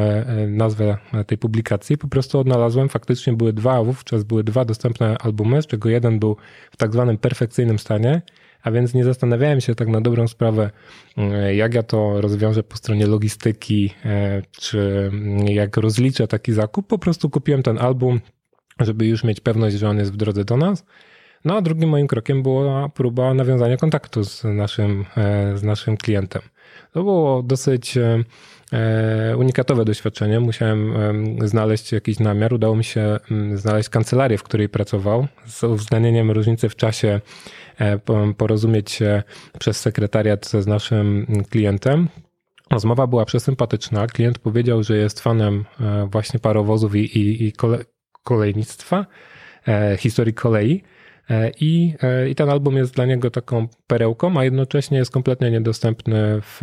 nazwę 0.48 0.96
tej 1.26 1.38
publikacji, 1.38 1.98
po 1.98 2.08
prostu 2.08 2.38
odnalazłem, 2.38 2.88
faktycznie 2.88 3.32
były 3.32 3.52
dwa, 3.52 3.84
wówczas 3.84 4.24
były 4.24 4.44
dwa 4.44 4.64
dostępne 4.64 5.16
albumy, 5.18 5.62
z 5.62 5.66
czego 5.66 5.88
jeden 5.88 6.18
był 6.18 6.36
w 6.70 6.76
tak 6.76 6.92
zwanym 6.92 7.18
perfekcyjnym 7.18 7.78
stanie, 7.78 8.22
a 8.62 8.70
więc 8.70 8.94
nie 8.94 9.04
zastanawiałem 9.04 9.60
się 9.60 9.74
tak 9.74 9.88
na 9.88 10.00
dobrą 10.00 10.28
sprawę, 10.28 10.70
jak 11.54 11.74
ja 11.74 11.82
to 11.82 12.20
rozwiążę 12.20 12.62
po 12.62 12.76
stronie 12.76 13.06
logistyki, 13.06 13.94
e, 14.04 14.42
czy 14.50 15.10
jak 15.44 15.76
rozliczę 15.76 16.28
taki 16.28 16.52
zakup. 16.52 16.86
Po 16.86 16.98
prostu 16.98 17.30
kupiłem 17.30 17.62
ten 17.62 17.78
album, 17.78 18.20
żeby 18.80 19.06
już 19.06 19.24
mieć 19.24 19.40
pewność, 19.40 19.76
że 19.76 19.88
on 19.88 19.98
jest 19.98 20.12
w 20.12 20.16
drodze 20.16 20.44
do 20.44 20.56
nas. 20.56 20.84
No 21.44 21.56
a 21.56 21.60
drugim 21.60 21.88
moim 21.88 22.06
krokiem 22.06 22.42
była 22.42 22.88
próba 22.88 23.34
nawiązania 23.34 23.76
kontaktu 23.76 24.24
z 24.24 24.44
naszym, 24.44 25.04
e, 25.16 25.58
z 25.58 25.62
naszym 25.62 25.96
klientem. 25.96 26.42
To 26.92 27.02
było 27.02 27.42
dosyć 27.42 27.96
e, 27.96 29.36
unikatowe 29.36 29.84
doświadczenie. 29.84 30.40
Musiałem 30.40 30.94
znaleźć 31.44 31.92
jakiś 31.92 32.18
namiar. 32.18 32.54
Udało 32.54 32.76
mi 32.76 32.84
się 32.84 33.18
mm, 33.30 33.58
znaleźć 33.58 33.88
kancelarię, 33.88 34.38
w 34.38 34.42
której 34.42 34.68
pracował, 34.68 35.26
z 35.46 35.64
uwzględnieniem 35.64 36.30
różnicy 36.30 36.68
w 36.68 36.76
czasie 36.76 37.20
E, 37.80 37.98
porozumieć 38.36 38.90
się 38.90 39.22
przez 39.58 39.80
sekretariat 39.80 40.46
z 40.46 40.66
naszym 40.66 41.26
klientem. 41.50 42.08
Rozmowa 42.70 43.06
była 43.06 43.24
przesympatyczna. 43.24 44.06
Klient 44.06 44.38
powiedział, 44.38 44.82
że 44.82 44.96
jest 44.96 45.20
fanem 45.20 45.64
e, 45.80 46.08
właśnie 46.12 46.40
parowozów 46.40 46.94
i, 46.94 46.98
i, 46.98 47.46
i 47.46 47.52
kole, 47.52 47.78
kolejnictwa, 48.24 49.06
e, 49.68 49.96
historii 49.96 50.34
kolei. 50.34 50.82
I, 51.60 51.94
I 52.30 52.34
ten 52.34 52.48
album 52.48 52.76
jest 52.76 52.94
dla 52.94 53.06
niego 53.06 53.30
taką 53.30 53.68
perełką, 53.86 54.38
a 54.38 54.44
jednocześnie 54.44 54.98
jest 54.98 55.10
kompletnie 55.10 55.50
niedostępny 55.50 56.40
w, 56.40 56.60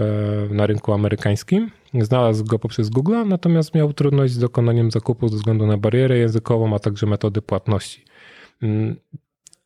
na 0.51 0.67
rynku 0.67 0.93
amerykańskim. 0.93 1.71
Znalazł 1.93 2.45
go 2.45 2.59
poprzez 2.59 2.89
Google, 2.89 3.15
natomiast 3.25 3.75
miał 3.75 3.93
trudność 3.93 4.33
z 4.33 4.39
dokonaniem 4.39 4.91
zakupu 4.91 5.27
ze 5.27 5.35
względu 5.35 5.67
na 5.67 5.77
barierę 5.77 6.17
językową, 6.17 6.75
a 6.75 6.79
także 6.79 7.05
metody 7.05 7.41
płatności. 7.41 8.05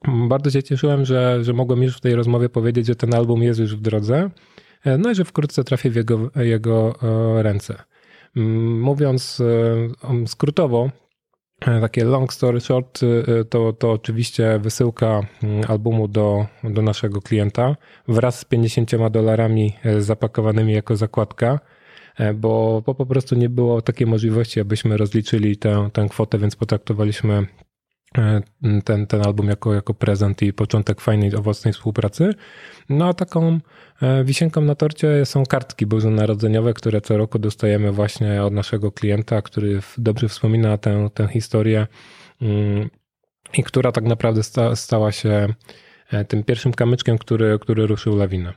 Bardzo 0.07 0.51
się 0.51 0.63
cieszyłem, 0.63 1.05
że, 1.05 1.43
że 1.43 1.53
mogłem 1.53 1.83
już 1.83 1.97
w 1.97 2.01
tej 2.01 2.15
rozmowie 2.15 2.49
powiedzieć, 2.49 2.87
że 2.87 2.95
ten 2.95 3.13
album 3.13 3.43
jest 3.43 3.59
już 3.59 3.75
w 3.75 3.81
drodze, 3.81 4.29
no 4.99 5.11
i 5.11 5.15
że 5.15 5.25
wkrótce 5.25 5.63
trafię 5.63 5.89
w 5.89 5.95
jego, 5.95 6.31
jego 6.35 6.95
ręce. 7.41 7.75
Mówiąc 8.35 9.41
skrótowo, 10.25 10.89
takie 11.81 12.05
long 12.05 12.33
story 12.33 12.59
short, 12.61 12.99
to, 13.49 13.73
to 13.73 13.91
oczywiście 13.91 14.59
wysyłka 14.59 15.21
albumu 15.67 16.07
do, 16.07 16.45
do 16.63 16.81
naszego 16.81 17.21
klienta 17.21 17.75
wraz 18.07 18.39
z 18.39 18.45
50 18.45 18.91
dolarami 19.11 19.73
zapakowanymi 19.99 20.73
jako 20.73 20.95
zakładka. 20.95 21.59
E, 22.17 22.33
bo, 22.33 22.83
bo 22.85 22.95
po 22.95 23.05
prostu 23.05 23.35
nie 23.35 23.49
było 23.49 23.81
takiej 23.81 24.07
możliwości, 24.07 24.59
abyśmy 24.59 24.97
rozliczyli 24.97 25.57
tę, 25.57 25.89
tę 25.93 26.07
kwotę, 26.09 26.37
więc 26.37 26.55
potraktowaliśmy 26.55 27.33
e, 27.33 27.70
ten, 28.85 29.07
ten 29.07 29.25
album 29.25 29.47
jako, 29.47 29.73
jako 29.73 29.93
prezent 29.93 30.41
i 30.41 30.53
początek 30.53 31.01
fajnej, 31.01 31.35
owocnej 31.35 31.73
współpracy. 31.73 32.33
No 32.89 33.07
a 33.07 33.13
taką 33.13 33.59
e, 34.01 34.23
wisienką 34.23 34.61
na 34.61 34.75
torcie 34.75 35.25
są 35.25 35.45
kartki 35.45 35.85
bożonarodzeniowe, 35.85 36.73
które 36.73 37.01
co 37.01 37.17
roku 37.17 37.39
dostajemy 37.39 37.91
właśnie 37.91 38.43
od 38.43 38.53
naszego 38.53 38.91
klienta, 38.91 39.41
który 39.41 39.81
dobrze 39.97 40.27
wspomina 40.27 40.77
tę, 40.77 41.09
tę 41.13 41.27
historię 41.27 41.87
mm, 42.41 42.89
i 43.53 43.63
która 43.63 43.91
tak 43.91 44.03
naprawdę 44.03 44.43
sta, 44.43 44.75
stała 44.75 45.11
się 45.11 45.53
tym 46.27 46.43
pierwszym 46.43 46.73
kamyczkiem, 46.73 47.17
który, 47.17 47.59
który 47.59 47.87
ruszył 47.87 48.15
lawinę. 48.15 48.53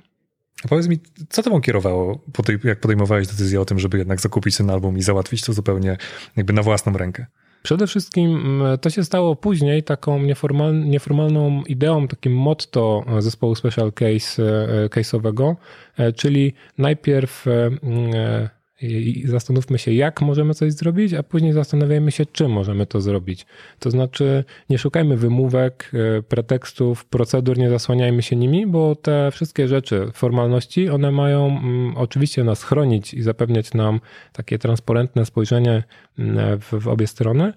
A 0.64 0.68
powiedz 0.68 0.88
mi, 0.88 0.98
co 1.28 1.42
tobą 1.42 1.60
kierowało, 1.60 2.20
jak 2.64 2.80
podejmowałeś 2.80 3.26
decyzję 3.26 3.60
o 3.60 3.64
tym, 3.64 3.78
żeby 3.78 3.98
jednak 3.98 4.20
zakupić 4.20 4.56
ten 4.56 4.70
album 4.70 4.98
i 4.98 5.02
załatwić 5.02 5.42
to 5.42 5.52
zupełnie 5.52 5.96
jakby 6.36 6.52
na 6.52 6.62
własną 6.62 6.92
rękę? 6.92 7.26
Przede 7.64 7.86
wszystkim 7.86 8.36
mm, 8.36 8.78
to 8.78 8.90
się 8.90 9.04
stało 9.04 9.36
później 9.36 9.82
taką 9.82 10.22
nieformal, 10.22 10.84
nieformalną 10.84 11.62
ideą, 11.62 12.08
takim 12.08 12.36
motto 12.36 13.04
zespołu 13.18 13.54
Special 13.54 13.92
Case, 13.92 14.42
e, 14.42 14.88
case'owego, 14.88 15.54
e, 15.96 16.12
czyli 16.12 16.52
najpierw 16.78 17.46
e, 17.46 17.66
mm, 17.66 18.48
i 18.84 19.26
zastanówmy 19.26 19.78
się, 19.78 19.92
jak 19.92 20.22
możemy 20.22 20.54
coś 20.54 20.72
zrobić, 20.72 21.14
a 21.14 21.22
później 21.22 21.52
zastanawiajmy 21.52 22.12
się, 22.12 22.26
czym 22.26 22.50
możemy 22.50 22.86
to 22.86 23.00
zrobić. 23.00 23.46
To 23.78 23.90
znaczy, 23.90 24.44
nie 24.70 24.78
szukajmy 24.78 25.16
wymówek, 25.16 25.90
e, 26.18 26.22
pretekstów, 26.22 27.04
procedur, 27.04 27.58
nie 27.58 27.70
zasłaniajmy 27.70 28.22
się 28.22 28.36
nimi, 28.36 28.66
bo 28.66 28.96
te 28.96 29.30
wszystkie 29.30 29.68
rzeczy, 29.68 30.10
formalności, 30.14 30.88
one 30.88 31.10
mają 31.10 31.46
mm, 31.46 31.96
oczywiście 31.96 32.44
nas 32.44 32.62
chronić 32.62 33.14
i 33.14 33.22
zapewniać 33.22 33.74
nam 33.74 34.00
takie 34.32 34.58
transparentne 34.58 35.26
spojrzenie 35.26 35.82
mm, 36.18 36.60
w, 36.60 36.74
w 36.80 36.88
obie 36.88 37.06
strony, 37.06 37.52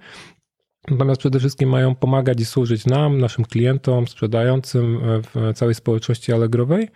Natomiast 0.91 1.19
przede 1.19 1.39
wszystkim 1.39 1.69
mają 1.69 1.95
pomagać 1.95 2.41
i 2.41 2.45
służyć 2.45 2.85
nam, 2.85 3.17
naszym 3.17 3.45
klientom, 3.45 4.07
sprzedającym 4.07 4.99
w 5.03 5.53
całej 5.53 5.75
społeczności 5.75 6.33
Allegrowej, 6.33 6.87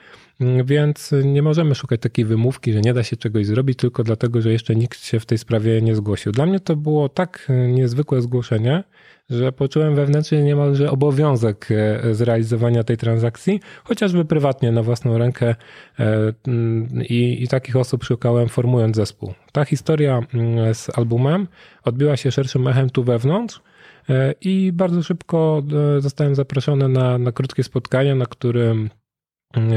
więc 0.65 1.11
nie 1.23 1.41
możemy 1.41 1.75
szukać 1.75 2.01
takiej 2.01 2.25
wymówki, 2.25 2.73
że 2.73 2.81
nie 2.81 2.93
da 2.93 3.03
się 3.03 3.17
czegoś 3.17 3.45
zrobić 3.45 3.77
tylko 3.77 4.03
dlatego, 4.03 4.41
że 4.41 4.51
jeszcze 4.51 4.75
nikt 4.75 5.05
się 5.05 5.19
w 5.19 5.25
tej 5.25 5.37
sprawie 5.37 5.81
nie 5.81 5.95
zgłosił. 5.95 6.31
Dla 6.31 6.45
mnie 6.45 6.59
to 6.59 6.75
było 6.75 7.09
tak 7.09 7.47
niezwykłe 7.67 8.21
zgłoszenie, 8.21 8.83
że 9.29 9.51
poczułem 9.51 9.95
wewnętrznie 9.95 10.43
niemalże 10.43 10.91
obowiązek 10.91 11.67
e, 11.71 12.15
zrealizowania 12.15 12.83
tej 12.83 12.97
transakcji, 12.97 13.59
chociażby 13.83 14.25
prywatnie 14.25 14.71
na 14.71 14.83
własną 14.83 15.17
rękę 15.17 15.55
e, 15.99 16.33
i, 17.09 17.43
i 17.43 17.47
takich 17.47 17.75
osób 17.75 18.03
szukałem 18.03 18.49
formując 18.49 18.95
zespół. 18.95 19.33
Ta 19.51 19.65
historia 19.65 20.21
z 20.73 20.97
albumem 20.97 21.47
odbiła 21.83 22.17
się 22.17 22.31
szerszym 22.31 22.67
echem 22.67 22.89
tu 22.89 23.03
wewnątrz, 23.03 23.61
E, 24.09 24.33
I 24.41 24.71
bardzo 24.73 25.03
szybko 25.03 25.63
e, 25.97 26.01
zostałem 26.01 26.35
zaproszony 26.35 26.89
na, 26.89 27.17
na 27.17 27.31
krótkie 27.31 27.63
spotkanie, 27.63 28.15
na 28.15 28.25
którym 28.25 28.85
e, 28.85 29.00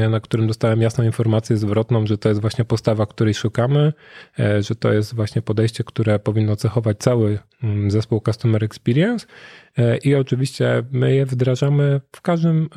na 0.09 0.19
którym 0.19 0.47
dostałem 0.47 0.81
jasną 0.81 1.03
informację 1.03 1.57
zwrotną, 1.57 2.05
że 2.05 2.17
to 2.17 2.29
jest 2.29 2.41
właśnie 2.41 2.65
postawa, 2.65 3.05
której 3.05 3.33
szukamy, 3.33 3.93
że 4.59 4.75
to 4.75 4.93
jest 4.93 5.15
właśnie 5.15 5.41
podejście, 5.41 5.83
które 5.83 6.19
powinno 6.19 6.55
cechować 6.55 6.97
cały 6.97 7.39
mm, 7.63 7.91
zespół 7.91 8.21
Customer 8.25 8.63
Experience 8.63 9.27
i 10.03 10.15
oczywiście 10.15 10.83
my 10.91 11.15
je 11.15 11.25
wdrażamy 11.25 12.01
w 12.15 12.21
każdym 12.21 12.69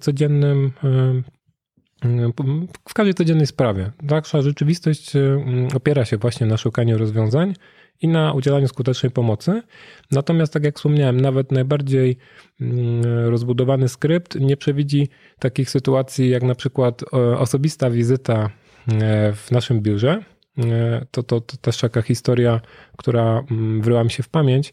codziennym 0.00 0.72
w 2.88 2.94
każdej 2.94 3.14
codziennej 3.14 3.46
sprawie. 3.46 3.90
Nasza 4.02 4.42
rzeczywistość 4.42 5.12
opiera 5.74 6.04
się 6.04 6.16
właśnie 6.16 6.46
na 6.46 6.56
szukaniu 6.56 6.98
rozwiązań 6.98 7.54
i 8.00 8.08
na 8.08 8.32
udzielaniu 8.32 8.68
skutecznej 8.68 9.12
pomocy. 9.12 9.62
Natomiast, 10.10 10.52
tak 10.52 10.64
jak 10.64 10.76
wspomniałem, 10.76 11.20
nawet 11.20 11.52
najbardziej 11.52 12.16
mm, 12.60 13.28
rozbudowany 13.28 13.88
skrypt 13.88 14.40
nie 14.40 14.56
przewidzi 14.56 15.08
takich 15.38 15.70
sytuacji, 15.70 16.30
jak 16.30 16.42
na 16.42 16.54
przykład 16.54 17.02
e, 17.02 17.38
osobista 17.38 17.90
wizyta 17.90 18.50
e, 18.88 19.32
w 19.32 19.50
naszym 19.50 19.80
biurze. 19.80 20.22
E, 20.58 21.06
to, 21.10 21.22
to, 21.22 21.40
to 21.40 21.56
też 21.56 21.76
taka 21.76 22.02
historia, 22.02 22.60
która 22.96 23.44
mm, 23.50 23.82
wryła 23.82 24.04
mi 24.04 24.10
się 24.10 24.22
w 24.22 24.28
pamięć. 24.28 24.72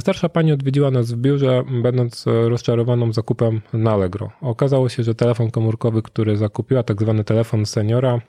Starsza 0.00 0.28
pani 0.28 0.52
odwiedziła 0.52 0.90
nas 0.90 1.12
w 1.12 1.16
biurze, 1.16 1.62
będąc 1.82 2.24
rozczarowaną 2.26 3.12
zakupem 3.12 3.60
na 3.72 3.90
Allegro. 3.92 4.30
Okazało 4.40 4.88
się, 4.88 5.02
że 5.02 5.14
telefon 5.14 5.50
komórkowy, 5.50 6.02
który 6.02 6.36
zakupiła, 6.36 6.82
tak 6.82 7.02
zwany 7.02 7.24
telefon 7.24 7.66
seniora, 7.66 8.20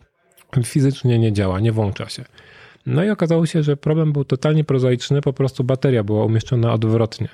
fizycznie 0.63 1.19
nie 1.19 1.33
działa, 1.33 1.59
nie 1.59 1.71
włącza 1.71 2.09
się. 2.09 2.25
No 2.85 3.03
i 3.03 3.09
okazało 3.09 3.45
się, 3.45 3.63
że 3.63 3.77
problem 3.77 4.13
był 4.13 4.25
totalnie 4.25 4.63
prozaiczny, 4.63 5.21
po 5.21 5.33
prostu 5.33 5.63
bateria 5.63 6.03
była 6.03 6.25
umieszczona 6.25 6.73
odwrotnie. 6.73 7.27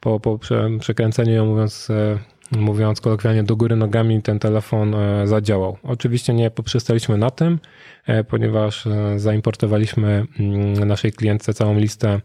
Po, 0.00 0.20
po 0.20 0.38
przekręceniu 0.80 1.32
ją, 1.32 1.46
mówiąc, 1.46 1.90
e, 1.90 2.18
mówiąc 2.58 3.00
kolokwialnie, 3.00 3.42
do 3.42 3.56
góry 3.56 3.76
nogami, 3.76 4.22
ten 4.22 4.38
telefon 4.38 4.94
e, 4.94 5.26
zadziałał. 5.26 5.76
Oczywiście 5.82 6.34
nie 6.34 6.50
poprzestaliśmy 6.50 7.18
na 7.18 7.30
tym, 7.30 7.58
e, 8.06 8.24
ponieważ 8.24 8.84
zaimportowaliśmy 9.16 10.26
mm, 10.40 10.88
naszej 10.88 11.12
klientce 11.12 11.54
całą 11.54 11.78
listę 11.78 12.20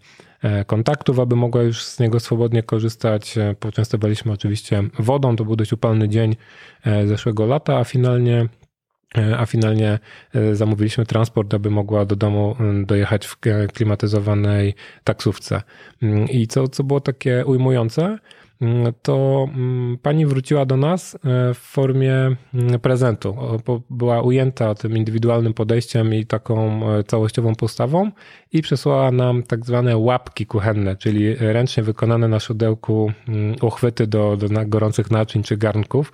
kontaktów, 0.67 1.19
aby 1.19 1.36
mogła 1.36 1.63
już 1.63 1.84
z 1.84 2.00
niego 2.00 2.19
swobodnie 2.19 2.63
korzystać. 2.63 3.36
Poczęstowaliśmy 3.60 4.31
oczywiście 4.31 4.84
wodą, 5.00 5.36
to 5.36 5.46
był 5.46 5.55
dość 5.55 5.74
upalny 5.74 6.10
dzień 6.10 6.36
zeszłego 7.05 7.46
lata, 7.46 7.77
a 7.77 7.84
finalnie 7.84 8.48
a 9.38 9.45
finalnie 9.45 10.00
e, 10.33 10.55
zamówiliśmy 10.55 11.05
transport, 11.05 11.53
aby 11.53 11.69
mogła 11.69 12.05
do 12.05 12.15
domu 12.15 12.55
dojechać 12.86 13.25
w 13.25 13.38
klimatyzowanej 13.74 14.74
taksówce. 15.03 15.62
Mm, 16.01 16.29
I 16.29 16.47
co, 16.47 16.67
co 16.67 16.83
było 16.83 17.01
takie 17.01 17.45
ujmujące, 17.45 18.17
mm, 18.62 18.93
to 19.01 19.47
mm, 19.53 19.97
pani 20.01 20.25
wróciła 20.25 20.65
do 20.65 20.77
nas 20.77 21.15
e, 21.15 21.19
w 21.53 21.57
formie 21.57 22.36
prezentu. 22.81 23.36
Była 23.89 24.21
ujęta 24.21 24.75
tym 24.75 24.97
indywidualnym 24.97 25.53
podejściem 25.53 26.13
i 26.13 26.25
taką 26.25 26.81
całościową 27.07 27.55
postawą 27.55 28.12
i 28.53 28.62
przesłała 28.62 29.12
nam 29.12 29.43
tak 29.43 29.65
zwane 29.65 29.97
łapki 29.97 30.45
kuchenne, 30.45 30.95
czyli 30.95 31.36
ręcznie 31.36 31.83
wykonane 31.83 32.27
na 32.27 32.39
szydełku 32.39 33.12
uchwyty 33.62 34.07
do, 34.07 34.38
do 34.38 34.47
gorących 34.65 35.12
naczyń 35.12 35.43
czy 35.43 35.57
garnków. 35.57 36.12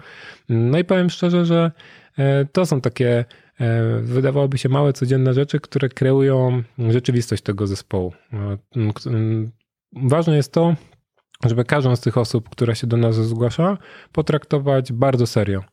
No 0.50 0.78
i 0.78 0.84
powiem 0.84 1.10
szczerze, 1.10 1.46
że 1.46 1.72
E, 2.03 2.03
to 2.52 2.66
są 2.66 2.82
takie, 2.82 3.26
e, 3.60 4.00
wydawałoby 4.02 4.58
się, 4.58 4.70
małe, 4.70 4.94
codzienne 4.94 5.34
rzeczy, 5.34 5.60
które 5.60 5.90
kreują 5.90 6.64
rzeczywistość 6.90 7.44
tego 7.44 7.68
zespołu. 7.68 8.14
E, 8.34 8.58
ważne 9.96 10.36
jest 10.36 10.54
to, 10.54 10.76
żeby 11.46 11.66
każdą 11.66 11.96
z 11.96 12.02
tych 12.02 12.18
osób, 12.18 12.50
która 12.50 12.76
się 12.76 12.88
do 12.88 12.98
nas 12.98 13.16
zgłasza, 13.16 13.78
potraktować 14.12 14.94
bardzo 14.94 15.28
serio. 15.28 15.64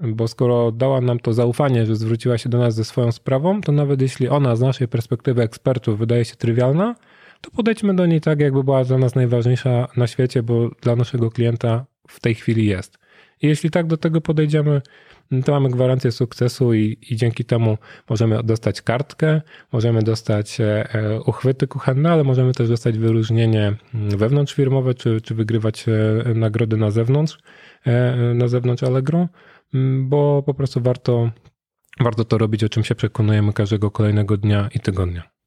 Bo 0.00 0.28
skoro 0.28 0.72
dała 0.72 1.00
nam 1.00 1.20
to 1.20 1.32
zaufanie, 1.32 1.86
że 1.86 1.96
zwróciła 1.96 2.38
się 2.38 2.48
do 2.48 2.58
nas 2.58 2.74
ze 2.74 2.84
swoją 2.84 3.12
sprawą, 3.12 3.60
to 3.60 3.72
nawet 3.72 4.02
jeśli 4.02 4.28
ona 4.28 4.56
z 4.56 4.60
naszej 4.60 4.88
perspektywy 4.88 5.42
ekspertów 5.42 5.98
wydaje 5.98 6.24
się 6.24 6.36
trywialna, 6.36 6.94
to 7.40 7.50
podejdźmy 7.50 7.94
do 7.94 8.06
niej 8.06 8.20
tak, 8.20 8.40
jakby 8.40 8.64
była 8.64 8.84
dla 8.84 8.98
nas 8.98 9.14
najważniejsza 9.14 9.88
na 9.96 10.06
świecie, 10.06 10.42
bo 10.42 10.68
dla 10.68 10.96
naszego 10.96 11.30
klienta 11.30 11.86
w 12.08 12.20
tej 12.20 12.34
chwili 12.34 12.66
jest. 12.66 12.98
Jeśli 13.42 13.70
tak 13.70 13.86
do 13.86 13.96
tego 13.96 14.20
podejdziemy, 14.20 14.82
no 15.30 15.42
to 15.42 15.52
mamy 15.52 15.68
gwarancję 15.68 16.12
sukcesu 16.12 16.74
i, 16.74 16.98
i 17.10 17.16
dzięki 17.16 17.44
temu 17.44 17.78
możemy 18.10 18.42
dostać 18.42 18.82
kartkę, 18.82 19.42
możemy 19.72 20.02
dostać 20.02 20.60
e, 20.60 20.94
e, 20.94 21.20
uchwyty 21.20 21.66
kuchenne, 21.66 22.10
ale 22.10 22.24
możemy 22.24 22.52
też 22.52 22.68
dostać 22.68 22.98
wyróżnienie 22.98 23.74
mm, 23.94 24.18
wewnątrzfirmowe, 24.18 24.94
czy, 24.94 25.20
czy 25.20 25.34
wygrywać 25.34 25.86
e, 25.88 26.34
nagrody 26.34 26.76
na 26.76 26.90
zewnątrz, 26.90 27.38
na 28.34 28.48
zewnątrz 28.48 28.82
Allegro, 28.82 29.28
mm, 29.74 30.08
bo 30.08 30.42
po 30.42 30.54
prostu 30.54 30.80
warto, 30.80 31.30
warto 32.00 32.24
to 32.24 32.38
robić, 32.38 32.64
o 32.64 32.68
czym 32.68 32.84
się 32.84 32.94
przekonujemy 32.94 33.52
każdego 33.52 33.90
kolejnego 33.90 34.36
dnia 34.36 34.68
i 34.74 34.80
tygodnia. 34.80 35.37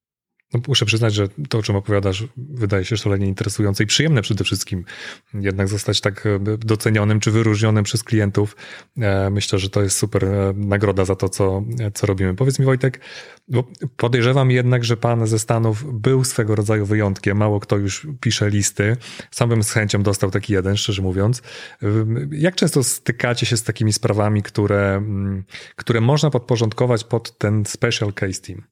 No, 0.53 0.59
muszę 0.67 0.85
przyznać, 0.85 1.13
że 1.13 1.27
to, 1.49 1.57
o 1.57 1.61
czym 1.61 1.75
opowiadasz, 1.75 2.27
wydaje 2.37 2.85
się 2.85 2.97
szalenie 2.97 3.27
interesujące 3.27 3.83
i 3.83 3.87
przyjemne 3.87 4.21
przede 4.21 4.43
wszystkim. 4.43 4.85
Jednak 5.33 5.67
zostać 5.67 6.01
tak 6.01 6.25
e, 6.25 6.39
docenionym 6.57 7.19
czy 7.19 7.31
wyróżnionym 7.31 7.83
przez 7.83 8.03
klientów. 8.03 8.55
E, 8.97 9.29
myślę, 9.29 9.59
że 9.59 9.69
to 9.69 9.81
jest 9.81 9.97
super 9.97 10.25
e, 10.25 10.53
nagroda 10.55 11.05
za 11.05 11.15
to, 11.15 11.29
co, 11.29 11.63
co 11.93 12.07
robimy. 12.07 12.35
Powiedz 12.35 12.59
mi, 12.59 12.65
Wojtek, 12.65 12.99
bo 13.47 13.63
podejrzewam 13.97 14.51
jednak, 14.51 14.83
że 14.83 14.97
pan 14.97 15.27
ze 15.27 15.39
Stanów 15.39 16.01
był 16.01 16.23
swego 16.23 16.55
rodzaju 16.55 16.85
wyjątkiem. 16.85 17.37
Mało 17.37 17.59
kto 17.59 17.77
już 17.77 18.07
pisze 18.19 18.49
listy. 18.49 18.97
Sam 19.31 19.49
bym 19.49 19.63
z 19.63 19.71
chęcią 19.71 20.03
dostał 20.03 20.31
taki 20.31 20.53
jeden, 20.53 20.77
szczerze 20.77 21.01
mówiąc. 21.01 21.41
Jak 22.31 22.55
często 22.55 22.83
stykacie 22.83 23.45
się 23.45 23.57
z 23.57 23.63
takimi 23.63 23.93
sprawami, 23.93 24.43
które, 24.43 24.95
mm, 24.95 25.43
które 25.75 26.01
można 26.01 26.29
podporządkować 26.29 27.03
pod 27.03 27.37
ten 27.37 27.65
special 27.65 28.13
case 28.13 28.41
team? 28.41 28.70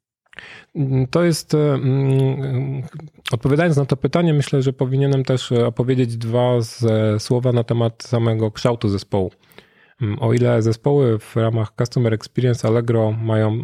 To 1.12 1.24
jest, 1.24 1.54
e, 1.54 1.74
mm, 1.74 2.84
odpowiadając 3.32 3.78
na 3.78 3.86
to 3.86 3.98
pytanie, 3.98 4.34
myślę, 4.34 4.62
że 4.62 4.74
powinienem 4.74 5.24
też 5.24 5.52
e, 5.52 5.66
opowiedzieć 5.66 6.18
dwa 6.18 6.58
słowa 7.20 7.52
na 7.52 7.64
temat 7.64 8.04
samego 8.04 8.52
kształtu 8.52 8.90
zespołu. 8.90 9.32
Mm, 10.02 10.20
o 10.20 10.34
ile 10.34 10.62
zespoły 10.62 11.20
w 11.20 11.36
ramach 11.36 11.74
Customer 11.78 12.14
Experience 12.14 12.68
Allegro 12.68 13.12
mają 13.12 13.64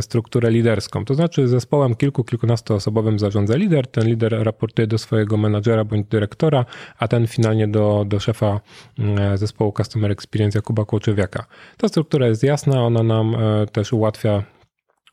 strukturę 0.00 0.50
liderską, 0.50 1.04
to 1.04 1.14
znaczy 1.14 1.48
zespołem 1.48 1.94
kilku, 1.94 2.24
kilkunastoosobowym 2.24 3.18
zarządza 3.18 3.56
lider, 3.56 3.86
ten 3.86 4.04
lider 4.06 4.44
raportuje 4.44 4.86
do 4.86 4.98
swojego 4.98 5.36
menadżera 5.36 5.84
bądź 5.84 6.06
dyrektora, 6.06 6.64
a 6.98 7.08
ten 7.08 7.26
finalnie 7.26 7.68
do, 7.68 8.04
do 8.06 8.20
szefa 8.20 8.60
mm, 8.98 9.38
zespołu 9.38 9.72
Customer 9.72 10.10
Experience 10.10 10.58
Jakuba 10.58 10.84
Kłoczywiaka. 10.84 11.46
Ta 11.76 11.88
struktura 11.88 12.26
jest 12.26 12.42
jasna, 12.42 12.82
ona 12.82 13.02
nam 13.02 13.34
e, 13.34 13.66
też 13.66 13.92
ułatwia 13.92 14.42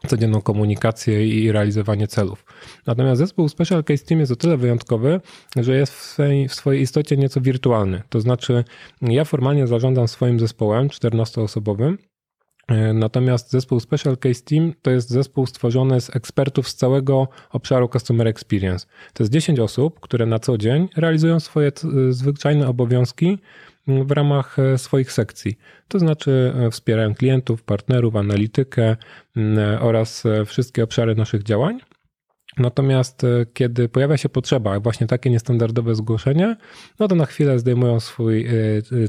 codzienną 0.07 0.41
komunikację 0.41 1.27
i 1.27 1.51
realizowanie 1.51 2.07
celów. 2.07 2.45
Natomiast 2.87 3.19
zespół 3.19 3.49
Special 3.49 3.83
Case 3.83 4.05
Team 4.05 4.19
jest 4.19 4.31
o 4.31 4.35
tyle 4.35 4.57
wyjątkowy, 4.57 5.21
że 5.55 5.77
jest 5.77 5.93
w 5.93 6.01
swojej, 6.01 6.47
w 6.47 6.53
swojej 6.53 6.81
istocie 6.81 7.17
nieco 7.17 7.41
wirtualny. 7.41 8.01
To 8.09 8.21
znaczy, 8.21 8.63
ja 9.01 9.25
formalnie 9.25 9.67
zarządzam 9.67 10.07
swoim 10.07 10.39
zespołem 10.39 10.87
14-osobowym, 10.87 11.97
e, 12.67 12.93
Natomiast 12.93 13.51
zespół 13.51 13.79
Special 13.79 14.17
Case 14.17 14.41
Team 14.41 14.73
to 14.81 14.91
jest 14.91 15.09
zespół 15.09 15.45
stworzony 15.45 16.01
z 16.01 16.15
ekspertów 16.15 16.69
z 16.69 16.75
całego 16.75 17.27
obszaru 17.49 17.87
Customer 17.87 18.27
Experience. 18.27 18.87
To 19.13 19.23
jest 19.23 19.33
10 19.33 19.59
osób, 19.59 19.99
które 19.99 20.25
na 20.25 20.39
co 20.39 20.57
dzień 20.57 20.89
realizują 20.97 21.39
swoje 21.39 21.71
zwyczajne 22.09 22.67
obowiązki 22.67 23.37
w 23.87 24.11
ramach 24.11 24.59
e, 24.59 24.77
swoich 24.77 25.11
sekcji. 25.11 25.57
To 25.87 25.99
znaczy 25.99 26.53
e, 26.55 26.71
wspierają 26.71 27.15
klientów, 27.15 27.63
partnerów, 27.63 28.15
analitykę 28.15 28.95
oraz 29.79 30.25
e, 30.25 30.45
wszystkie 30.45 30.83
obszary 30.83 31.15
naszych 31.15 31.43
działań. 31.43 31.79
Natomiast 32.57 33.21
kiedy 33.53 33.89
pojawia 33.89 34.17
się 34.17 34.29
potrzeba, 34.29 34.79
właśnie 34.79 35.07
takie 35.07 35.29
niestandardowe 35.29 35.95
zgłoszenie, 35.95 36.55
no 36.99 37.07
to 37.07 37.15
na 37.15 37.25
chwilę 37.25 37.59
zdejmują 37.59 37.99
swój 37.99 38.47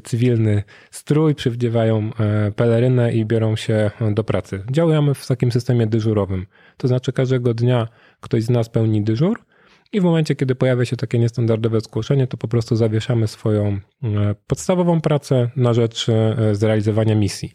cywilny 0.05 0.63
strój, 0.91 1.35
przywdziewają 1.35 2.11
pelerynę 2.57 3.13
i 3.13 3.25
biorą 3.25 3.57
się 3.57 3.91
do 4.11 4.25
pracy. 4.25 4.63
Działamy 4.71 5.15
w 5.15 5.27
takim 5.27 5.53
systemie 5.53 5.87
dyżurowym. 5.87 6.47
To 6.77 6.89
znaczy 6.89 7.13
każdego 7.13 7.55
dnia 7.55 7.89
ktoś 8.21 8.43
z 8.43 8.51
nas 8.51 8.69
pełni 8.69 9.03
dyżur, 9.03 9.45
i 9.93 10.01
w 10.01 10.05
momencie, 10.05 10.35
kiedy 10.35 10.55
pojawia 10.55 10.85
się 10.85 10.97
takie 10.97 11.19
niestandardowe 11.19 11.81
zgłoszenie, 11.81 12.27
to 12.27 12.37
po 12.37 12.49
prostu 12.49 12.77
zawieszamy 12.77 13.29
swoją 13.29 13.67
e, 14.03 14.35
podstawową 14.47 15.01
pracę 15.01 15.51
na 15.57 15.75
rzecz 15.75 16.09
e, 16.09 16.55
zrealizowania 16.55 17.15
misji. 17.15 17.53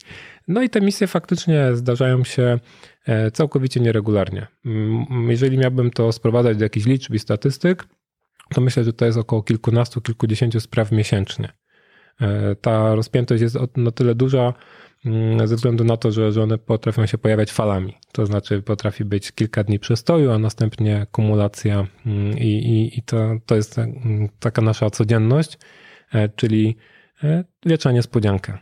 No 0.47 0.61
i 0.61 0.69
te 0.69 0.81
misje 0.81 1.07
faktycznie 1.07 1.75
zdarzają 1.75 2.23
się 2.23 2.59
e, 3.05 3.31
całkowicie 3.31 3.79
nieregularnie. 3.79 4.47
Jeżeli 5.27 5.57
miałbym 5.57 5.91
to 5.91 6.11
sprowadzać 6.11 6.57
do 6.57 6.65
jakichś 6.65 6.85
liczb 6.85 7.13
i 7.13 7.19
statystyk, 7.19 7.87
to 8.53 8.61
myślę, 8.61 8.83
że 8.83 8.93
to 8.93 9.05
jest 9.05 9.17
około 9.17 9.43
kilkunastu, 9.43 10.01
kilkudziesięciu 10.01 10.59
spraw 10.59 10.91
miesięcznie. 10.91 11.58
Ta 12.61 12.95
rozpiętość 12.95 13.41
jest 13.41 13.57
na 13.77 13.91
tyle 13.91 14.15
duża, 14.15 14.53
Mm, 15.05 15.47
ze 15.47 15.55
względu 15.55 15.83
na 15.83 15.97
to, 15.97 16.11
że, 16.11 16.31
że 16.31 16.43
one 16.43 16.57
potrafią 16.57 17.05
się 17.05 17.17
pojawiać 17.17 17.51
falami. 17.51 17.97
To 18.11 18.25
znaczy 18.25 18.61
potrafi 18.61 19.05
być 19.05 19.31
kilka 19.31 19.63
dni 19.63 19.79
przestoju, 19.79 20.31
a 20.31 20.37
następnie 20.37 21.07
kumulacja 21.11 21.87
mm, 22.05 22.37
i, 22.37 22.47
i, 22.47 22.99
i 22.99 23.03
to, 23.03 23.31
to 23.45 23.55
jest 23.55 23.79
mm, 23.79 24.29
taka 24.39 24.61
nasza 24.61 24.89
codzienność, 24.89 25.57
e, 26.13 26.29
czyli 26.29 26.77
e, 27.23 27.43
wieczna 27.65 27.91
niespodzianka. 27.91 28.59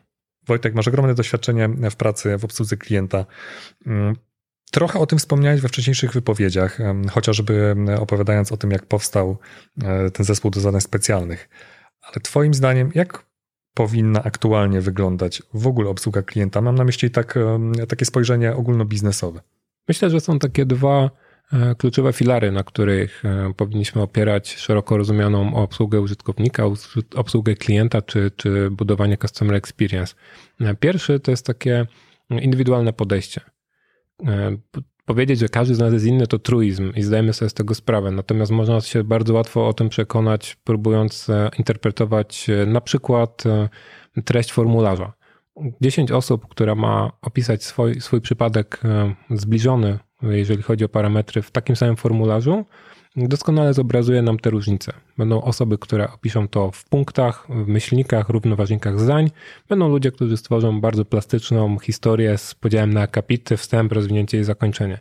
Wojtek, 0.48 0.76
masz 0.76 0.88
ogromne 0.88 1.14
doświadczenie 1.14 1.70
w 1.92 1.96
pracy 1.96 2.38
w 2.38 2.46
obsłudze 2.46 2.78
klienta. 2.78 3.26
Trochę 4.72 5.00
o 5.00 5.06
tym 5.06 5.20
wspomniałeś 5.20 5.62
we 5.62 5.68
wcześniejszych 5.68 6.14
wypowiedziach, 6.14 6.78
chociażby 7.12 7.76
opowiadając 8.00 8.52
o 8.52 8.58
tym, 8.58 8.72
jak 8.72 8.86
powstał 8.86 9.38
e, 9.84 10.12
ten 10.12 10.26
zespół 10.26 10.52
do 10.52 10.60
zadań 10.60 10.82
specjalnych. 10.82 11.50
Ale 12.02 12.16
Twoim 12.22 12.54
zdaniem, 12.54 12.92
jak 12.96 13.27
powinna 13.78 14.24
aktualnie 14.24 14.82
wyglądać 14.82 15.44
w 15.54 15.68
ogóle 15.68 15.90
obsługa 15.90 16.22
klienta? 16.22 16.62
Mam 16.62 16.76
na 16.76 16.84
myśli 16.84 17.12
tak, 17.12 17.40
takie 17.88 18.06
spojrzenie 18.06 18.56
ogólnobiznesowe. 18.56 19.42
Myślę, 19.88 20.10
że 20.10 20.20
są 20.20 20.40
takie 20.40 20.66
dwa 20.66 21.10
e, 21.54 21.76
kluczowe 21.76 22.14
filary, 22.14 22.52
na 22.52 22.64
których 22.64 23.26
e, 23.26 23.54
powinniśmy 23.54 24.02
opierać 24.02 24.56
szeroko 24.56 24.98
rozumianą 24.98 25.56
obsługę 25.56 26.02
użytkownika, 26.02 26.64
obsługę 27.16 27.56
klienta 27.56 28.02
czy, 28.02 28.32
czy 28.36 28.72
budowanie 28.72 29.18
customer 29.18 29.56
experience. 29.56 30.16
E, 30.62 30.76
pierwszy 30.76 31.20
to 31.20 31.32
jest 31.32 31.46
takie 31.46 31.86
indywidualne 32.30 32.94
podejście 32.94 33.42
powiedzieć, 35.08 35.40
że 35.40 35.50
każdy 35.50 35.76
z 35.76 35.80
nas 35.80 35.94
jest 35.94 36.06
inny, 36.06 36.28
to 36.28 36.40
truizm 36.40 36.94
i 36.96 37.02
zdajemy 37.02 37.34
sobie 37.34 37.50
z 37.50 37.54
tego 37.54 37.76
sprawę. 37.76 38.12
Natomiast 38.12 38.52
można 38.52 38.82
się 38.82 39.04
bardzo 39.04 39.34
łatwo 39.34 39.68
o 39.68 39.74
tym 39.74 39.90
przekonać, 39.90 40.58
próbując 40.64 41.30
e, 41.30 41.50
interpretować 41.58 42.50
e, 42.50 42.66
na 42.66 42.82
przykład 42.82 43.44
e, 43.46 43.70
treść 44.22 44.52
formularza. 44.52 45.14
10 45.82 46.12
osób, 46.12 46.48
która 46.48 46.76
ma 46.76 47.12
opisać 47.22 47.64
swój, 47.64 48.02
swój 48.02 48.22
przypadek 48.22 48.82
zbliżony, 49.30 50.00
jeżeli 50.22 50.64
chodzi 50.64 50.86
o 50.86 50.90
parametry, 50.90 51.42
w 51.42 51.52
takim 51.52 51.76
samym 51.76 51.96
formularzu, 51.96 52.66
doskonale 53.18 53.74
zobrazuje 53.74 54.22
nam 54.22 54.40
te 54.40 54.50
różnice. 54.50 54.94
Będą 55.18 55.42
osoby, 55.42 55.78
które 55.78 56.12
opiszą 56.14 56.48
to 56.48 56.72
w 56.72 56.86
punktach, 56.86 57.48
w 57.50 57.68
myślnikach, 57.68 58.30
równoważnikach 58.30 59.00
zdań. 59.00 59.32
Będą 59.70 59.90
ludzie, 59.90 60.12
którzy 60.12 60.38
stworzą 60.38 60.82
bardzo 60.82 61.06
plastyczną 61.06 61.80
historię 61.80 62.38
z 62.38 62.56
podziałem 62.56 62.94
na 62.94 63.02
akapity, 63.02 63.58
wstęp, 63.58 63.92
rozwinięcie 63.92 64.40
i 64.40 64.44
zakończenie. 64.44 65.00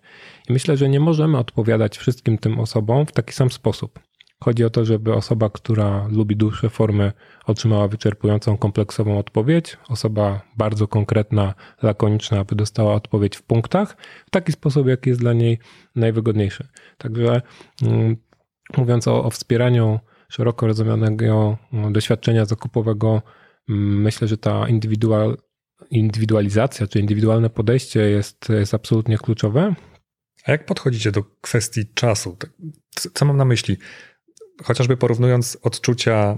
I 0.48 0.52
myślę, 0.52 0.76
że 0.76 0.88
nie 0.88 1.00
możemy 1.00 1.38
odpowiadać 1.38 1.98
wszystkim 1.98 2.38
tym 2.38 2.60
osobom 2.60 3.06
w 3.06 3.12
taki 3.12 3.32
sam 3.32 3.50
sposób. 3.50 4.00
Chodzi 4.44 4.64
o 4.64 4.70
to, 4.70 4.84
żeby 4.84 5.14
osoba, 5.14 5.50
która 5.50 6.08
lubi 6.08 6.36
dłuższe 6.36 6.70
formy, 6.70 7.12
otrzymała 7.46 7.88
wyczerpującą, 7.88 8.56
kompleksową 8.56 9.18
odpowiedź. 9.18 9.76
Osoba 9.88 10.40
bardzo 10.56 10.88
konkretna, 10.88 11.54
lakoniczna, 11.82 12.40
aby 12.40 12.54
dostała 12.54 12.94
odpowiedź 12.94 13.36
w 13.36 13.42
punktach, 13.42 13.96
w 14.26 14.30
taki 14.30 14.52
sposób, 14.52 14.88
jaki 14.88 15.10
jest 15.10 15.20
dla 15.20 15.32
niej 15.32 15.58
najwygodniejszy. 15.94 16.68
Także 16.98 17.42
mm, 17.82 18.16
mówiąc 18.76 19.08
o, 19.08 19.24
o 19.24 19.30
wspieraniu 19.30 20.00
szeroko 20.28 20.66
rozumianego 20.66 21.58
mm, 21.72 21.92
doświadczenia 21.92 22.44
zakupowego, 22.44 23.22
mm, 23.68 24.02
myślę, 24.02 24.28
że 24.28 24.38
ta 24.38 24.68
indywidual, 24.68 25.36
indywidualizacja 25.90 26.86
czy 26.86 27.00
indywidualne 27.00 27.50
podejście 27.50 28.00
jest, 28.00 28.48
jest 28.48 28.74
absolutnie 28.74 29.18
kluczowe. 29.18 29.74
A 30.44 30.50
jak 30.50 30.66
podchodzicie 30.66 31.12
do 31.12 31.22
kwestii 31.40 31.94
czasu? 31.94 32.36
Co 33.14 33.24
mam 33.24 33.36
na 33.36 33.44
myśli? 33.44 33.76
Chociażby 34.64 34.96
porównując 34.96 35.58
odczucia 35.62 36.36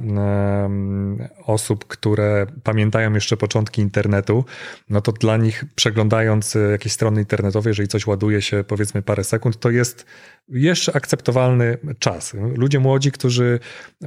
osób, 1.47 1.87
które 1.87 2.47
pamiętają 2.65 3.15
jeszcze 3.15 3.37
początki 3.37 3.83
internetu, 3.83 4.45
no 4.91 5.01
to 5.01 5.13
dla 5.13 5.37
nich 5.37 5.65
przeglądając 5.75 6.57
jakieś 6.71 6.93
strony 6.93 7.21
internetowe, 7.21 7.71
jeżeli 7.71 7.89
coś 7.89 8.07
ładuje 8.07 8.43
się 8.43 8.65
powiedzmy 8.65 9.03
parę 9.03 9.25
sekund, 9.25 9.61
to 9.61 9.71
jest 9.71 10.07
jeszcze 10.51 10.97
akceptowalny 10.97 11.79
czas. 11.99 12.35
Ludzie 12.57 12.81
młodzi, 12.81 13.13
którzy 13.13 13.59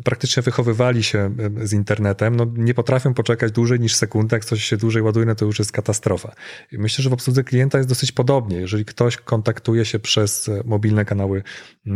praktycznie 0.03 0.43
wychowywali 0.43 1.03
się 1.03 1.35
z 1.63 1.73
internetem, 1.73 2.35
no 2.35 2.45
nie 2.55 2.73
potrafią 2.73 3.13
poczekać 3.13 3.51
dłużej 3.51 3.79
niż 3.79 3.95
sekundę. 3.95 4.35
Jak 4.35 4.45
coś 4.45 4.63
się 4.63 4.77
dłużej 4.77 5.01
ładuje, 5.01 5.25
no 5.25 5.35
to 5.35 5.45
już 5.45 5.59
jest 5.59 5.71
katastrofa. 5.71 6.33
I 6.71 6.77
myślę, 6.77 7.03
że 7.03 7.09
w 7.09 7.13
obsłudze 7.13 7.43
klienta 7.43 7.77
jest 7.77 7.89
dosyć 7.89 8.11
podobnie. 8.11 8.57
Jeżeli 8.57 8.85
ktoś 8.85 9.17
kontaktuje 9.17 9.85
się 9.85 9.99
przez 9.99 10.49
mobilne 10.65 11.05
kanały 11.05 11.43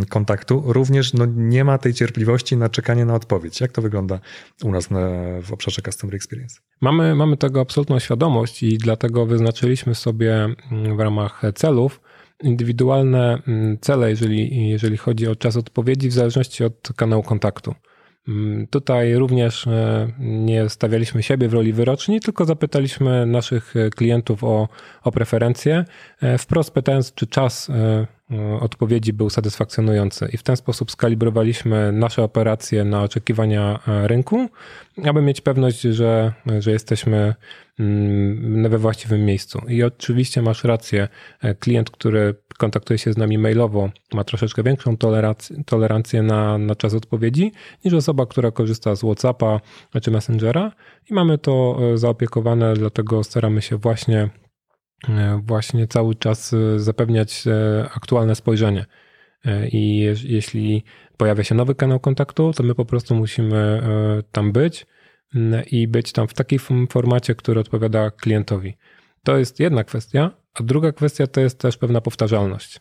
kontaktu, 0.09 0.63
również 0.65 1.13
no 1.13 1.25
nie 1.25 1.63
ma 1.63 1.77
tej 1.77 1.93
cierpliwości 1.93 2.57
na 2.57 2.69
czekanie 2.69 3.05
na 3.05 3.15
odpowiedź. 3.15 3.61
Jak 3.61 3.71
to 3.71 3.81
wygląda 3.81 4.19
u 4.63 4.71
nas 4.71 4.91
na, 4.91 4.99
w 5.41 5.53
obszarze 5.53 5.81
Customer 5.81 6.15
Experience? 6.15 6.59
Mamy, 6.81 7.15
mamy 7.15 7.37
tego 7.37 7.61
absolutną 7.61 7.99
świadomość 7.99 8.63
i 8.63 8.77
dlatego 8.77 9.25
wyznaczyliśmy 9.25 9.95
sobie 9.95 10.55
w 10.95 10.99
ramach 10.99 11.41
celów 11.55 12.01
indywidualne 12.43 13.41
cele, 13.81 14.09
jeżeli, 14.09 14.69
jeżeli 14.69 14.97
chodzi 14.97 15.27
o 15.27 15.35
czas 15.35 15.57
odpowiedzi, 15.57 16.09
w 16.09 16.13
zależności 16.13 16.63
od 16.63 16.89
kanału 16.95 17.23
kontaktu. 17.23 17.75
Mm, 18.27 18.67
tutaj 18.67 19.15
również 19.15 19.67
e, 19.67 20.07
nie 20.19 20.69
stawialiśmy 20.69 21.23
siebie 21.23 21.47
w 21.47 21.53
roli 21.53 21.73
wyroczni, 21.73 22.19
tylko 22.19 22.45
zapytaliśmy 22.45 23.25
naszych 23.25 23.73
klientów 23.95 24.43
o, 24.43 24.67
o 25.03 25.11
preferencje, 25.11 25.85
wprost 26.37 26.71
pytając, 26.71 27.13
czy 27.13 27.27
czas 27.27 27.71
odpowiedzi 28.59 29.13
był 29.13 29.29
satysfakcjonujący. 29.29 30.29
I 30.33 30.37
w 30.37 30.43
ten 30.43 30.57
sposób 30.57 30.91
skalibrowaliśmy 30.91 31.91
nasze 31.91 32.23
operacje 32.23 32.83
na 32.83 33.03
oczekiwania 33.03 33.79
rynku, 33.87 34.49
aby 35.05 35.21
mieć 35.21 35.41
pewność, 35.41 35.81
że, 35.81 36.33
że 36.59 36.71
jesteśmy 36.71 37.35
mm, 37.79 38.69
we 38.69 38.77
właściwym 38.77 39.25
miejscu. 39.25 39.61
I 39.67 39.83
oczywiście 39.83 40.41
masz 40.41 40.63
rację, 40.63 41.07
klient, 41.59 41.89
który 41.89 42.35
kontaktuje 42.57 42.97
się 42.97 43.13
z 43.13 43.17
nami 43.17 43.37
mailowo, 43.37 43.89
ma 44.13 44.23
troszeczkę 44.23 44.63
większą 44.63 44.97
tolerancję 45.65 46.23
na, 46.23 46.57
na 46.57 46.75
czas 46.75 46.93
odpowiedzi 46.93 47.51
niż 47.85 47.93
osoba, 47.93 48.25
która 48.25 48.51
korzysta 48.51 48.95
z 48.95 48.99
WhatsAppa 48.99 49.61
czy 50.01 50.11
Messengera 50.11 50.71
i 51.09 51.13
mamy 51.13 51.37
to 51.37 51.77
e, 51.93 51.97
zaopiekowane, 51.97 52.73
dlatego 52.73 53.23
staramy 53.23 53.61
się 53.61 53.77
właśnie, 53.77 54.19
e, 54.19 54.29
właśnie 55.43 55.87
cały 55.87 56.15
czas 56.15 56.53
e, 56.53 56.79
zapewniać 56.79 57.43
aktualne 57.95 58.35
spojrzenie. 58.35 58.85
I 59.71 59.99
jeśli 60.23 60.83
pojawia 61.17 61.43
się 61.43 61.55
nowy 61.55 61.75
kanał 61.75 61.99
kontaktu, 61.99 62.53
to 62.53 62.63
my 62.63 62.75
po 62.75 62.85
prostu 62.85 63.15
musimy 63.15 63.81
tam 64.31 64.51
być 64.51 64.85
i 65.71 65.87
być 65.87 66.11
tam 66.11 66.27
w 66.27 66.33
takim 66.33 66.59
formacie, 66.89 67.35
który 67.35 67.59
odpowiada 67.59 68.11
klientowi. 68.11 68.77
To 69.23 69.37
jest 69.37 69.59
jedna 69.59 69.83
kwestia, 69.83 70.31
a 70.53 70.63
druga 70.63 70.91
kwestia 70.91 71.27
to 71.27 71.41
jest 71.41 71.59
też 71.59 71.77
pewna 71.77 72.01
powtarzalność. 72.01 72.79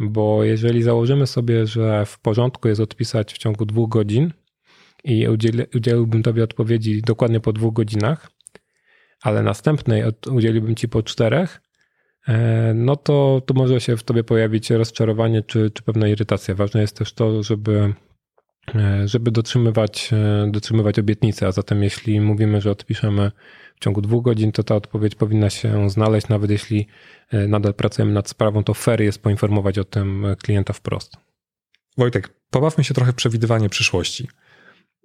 Bo 0.00 0.44
jeżeli 0.44 0.82
założymy 0.82 1.26
sobie, 1.26 1.66
że 1.66 2.06
w 2.06 2.18
porządku 2.18 2.68
jest 2.68 2.80
odpisać 2.80 3.32
w 3.32 3.38
ciągu 3.38 3.66
dwóch 3.66 3.88
godzin 3.88 4.32
i 5.04 5.28
udzieliłbym 5.74 6.22
Tobie 6.22 6.44
odpowiedzi 6.44 7.02
dokładnie 7.02 7.40
po 7.40 7.52
dwóch 7.52 7.74
godzinach, 7.74 8.30
ale 9.26 9.42
następnej 9.42 10.02
udzieliłbym 10.30 10.74
Ci 10.74 10.88
po 10.88 11.02
czterech, 11.02 11.60
e, 12.28 12.72
no 12.74 12.96
to, 12.96 13.42
to 13.46 13.54
może 13.54 13.80
się 13.80 13.96
w 13.96 14.02
Tobie 14.02 14.24
pojawić 14.24 14.70
rozczarowanie 14.70 15.42
czy, 15.42 15.70
czy 15.70 15.82
pewna 15.82 16.08
irytacja. 16.08 16.54
Ważne 16.54 16.80
jest 16.80 16.96
też 16.96 17.12
to, 17.12 17.42
żeby, 17.42 17.94
e, 18.74 19.08
żeby 19.08 19.30
dotrzymywać, 19.30 20.10
e, 20.12 20.50
dotrzymywać 20.50 20.98
obietnicy, 20.98 21.46
a 21.46 21.52
zatem 21.52 21.82
jeśli 21.82 22.20
mówimy, 22.20 22.60
że 22.60 22.70
odpiszemy 22.70 23.32
w 23.76 23.80
ciągu 23.80 24.00
dwóch 24.00 24.24
godzin, 24.24 24.52
to 24.52 24.62
ta 24.62 24.74
odpowiedź 24.74 25.14
powinna 25.14 25.50
się 25.50 25.90
znaleźć, 25.90 26.28
nawet 26.28 26.50
jeśli 26.50 26.86
nadal 27.48 27.74
pracujemy 27.74 28.12
nad 28.12 28.28
sprawą, 28.28 28.64
to 28.64 28.74
fair 28.74 29.00
jest 29.00 29.22
poinformować 29.22 29.78
o 29.78 29.84
tym 29.84 30.26
klienta 30.42 30.72
wprost. 30.72 31.16
Wojtek, 31.98 32.28
pobawmy 32.50 32.84
się 32.84 32.94
trochę 32.94 33.12
przewidywanie 33.12 33.68
przyszłości. 33.68 34.28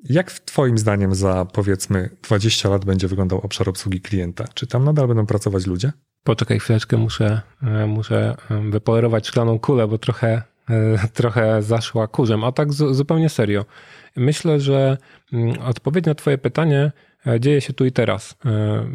Jak 0.04 0.32
Twoim 0.32 0.78
zdaniem 0.78 1.16
za 1.16 1.46
powiedzmy 1.46 2.10
20 2.24 2.70
lat 2.70 2.86
będzie 2.86 3.08
wyglądał 3.08 3.40
obszar 3.40 3.70
obsługi 3.70 4.02
klienta? 4.02 4.46
Czy 4.54 4.68
tam 4.68 4.84
nadal 4.84 5.08
będą 5.08 5.26
pracować 5.26 5.68
ludzie? 5.68 5.92
Poczekaj 6.24 6.60
chwileczkę, 6.60 6.98
muszę, 6.98 7.42
e, 7.64 7.88
muszę 7.88 8.38
e, 8.52 8.70
wypolerować 8.70 9.28
szklaną 9.28 9.60
kulę, 9.60 9.88
bo 9.88 9.98
trochę, 9.98 10.42
trochę 11.14 11.64
zaszła 11.64 12.08
kurzem, 12.08 12.44
a 12.44 12.52
tak 12.52 12.74
zupełnie 12.74 13.30
serio. 13.30 13.66
Myślę, 14.15 14.60
że 14.60 14.97
mm, 15.34 15.62
odpowiedź 15.62 16.06
na 16.06 16.15
Twoje 16.15 16.38
pytanie 16.38 16.91
E, 17.28 17.39
dzieje 17.39 17.62
się 17.62 17.74
tu 17.74 17.86
i 17.86 17.91
teraz. 17.91 18.36
E, 18.45 18.86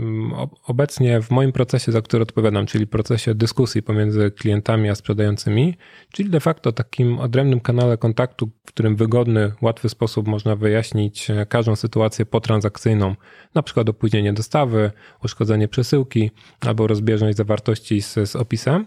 obecnie 0.66 1.22
w 1.22 1.30
moim 1.30 1.52
procesie, 1.52 1.92
za 1.92 2.02
który 2.02 2.22
odpowiadam, 2.22 2.66
czyli 2.66 2.86
procesie 2.86 3.34
dyskusji 3.34 3.82
pomiędzy 3.82 4.30
klientami 4.30 4.90
a 4.90 4.94
sprzedającymi, 4.94 5.76
czyli 6.12 6.30
de 6.30 6.40
facto 6.40 6.72
takim 6.72 7.18
odrębnym 7.18 7.60
kanale 7.60 7.98
kontaktu, 7.98 8.50
w 8.66 8.68
którym 8.68 8.96
wygodny, 8.96 9.52
łatwy 9.62 9.88
sposób 9.88 10.28
można 10.28 10.56
wyjaśnić 10.56 11.30
e, 11.30 11.46
każdą 11.46 11.76
sytuację 11.76 12.26
potransakcyjną, 12.26 13.14
na 13.54 13.62
przykład 13.62 13.88
opóźnienie 13.88 14.32
dostawy, 14.32 14.90
uszkodzenie 15.24 15.68
przesyłki 15.68 16.30
albo 16.60 16.86
rozbieżność 16.86 17.36
zawartości 17.36 18.02
z, 18.02 18.14
z 18.30 18.36
opisem. 18.36 18.86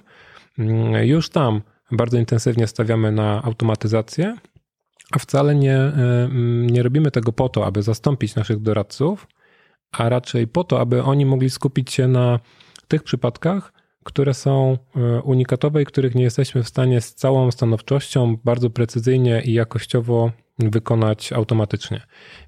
Mm, 0.59 1.05
już 1.07 1.29
tam 1.29 1.61
bardzo 1.91 2.17
intensywnie 2.17 2.67
stawiamy 2.67 3.11
na 3.11 3.43
automatyzację 3.43 4.35
a 5.11 5.19
wcale 5.19 5.55
nie, 5.55 5.75
e, 5.75 5.91
mm, 6.25 6.69
nie 6.69 6.83
robimy 6.83 7.11
tego 7.11 7.31
po 7.31 7.49
to, 7.49 7.65
aby 7.65 7.81
zastąpić 7.81 8.35
naszych 8.35 8.59
doradców, 8.61 9.27
a 9.91 10.09
raczej 10.09 10.47
po 10.47 10.63
to, 10.63 10.79
aby 10.79 11.03
oni 11.03 11.25
mogli 11.25 11.49
skupić 11.49 11.93
się 11.93 12.07
na 12.07 12.39
tych 12.87 13.03
przypadkach, 13.03 13.73
które 14.03 14.33
są 14.33 14.77
e, 14.95 15.21
unikatowe 15.21 15.81
i 15.81 15.85
których 15.85 16.15
nie 16.15 16.23
jesteśmy 16.23 16.63
w 16.63 16.67
stanie 16.67 17.01
z 17.01 17.15
całą 17.15 17.51
stanowczością, 17.51 18.37
bardzo 18.43 18.69
precyzyjnie 18.69 19.41
i 19.45 19.53
jakościowo 19.53 20.31
wykonać 20.59 21.33
automatycznie. 21.33 22.01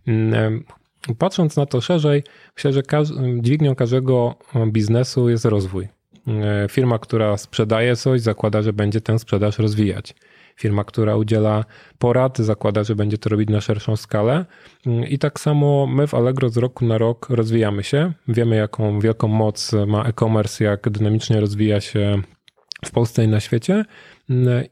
Mm, 0.08 0.64
e, 1.10 1.16
patrząc 1.16 1.56
na 1.56 1.66
to 1.66 1.82
szerzej, 1.82 2.24
myślę, 2.56 2.74
że 2.74 2.82
dźwignią 3.42 3.76
każdego 3.76 4.36
biznesu 4.68 5.30
jest 5.30 5.46
rozwój. 5.46 5.88
Firma, 6.70 7.00
która 7.00 7.38
sprzedaje 7.38 7.96
coś, 7.96 8.22
zakłada, 8.22 8.62
że 8.62 8.74
będzie 8.74 9.02
tę 9.02 9.20
sprzedaż 9.20 9.60
rozwijać. 9.60 10.16
Firma, 10.62 10.84
która 10.84 11.16
udziela 11.16 11.66
porad, 11.98 12.38
zakłada, 12.38 12.84
że 12.84 12.96
będzie 12.96 13.18
to 13.18 13.30
robić 13.30 13.50
na 13.50 13.62
szerszą 13.62 13.96
skalę. 13.96 14.46
I 15.10 15.20
tak 15.20 15.40
samo 15.40 15.88
my 15.88 16.08
w 16.08 16.14
Allegro 16.14 16.50
z 16.50 16.58
roku 16.58 16.86
na 16.86 16.98
rok 16.98 17.30
rozwijamy 17.30 17.84
się. 17.84 18.14
Wiemy, 18.28 18.56
jaką 18.56 19.00
wielką 19.00 19.28
moc 19.28 19.72
ma 19.88 20.04
e-commerce, 20.04 20.64
jak 20.64 20.90
dynamicznie 20.90 21.40
rozwija 21.40 21.82
się 21.82 22.22
w 22.86 22.92
Polsce 22.92 23.24
i 23.24 23.28
na 23.28 23.40
świecie. 23.40 23.86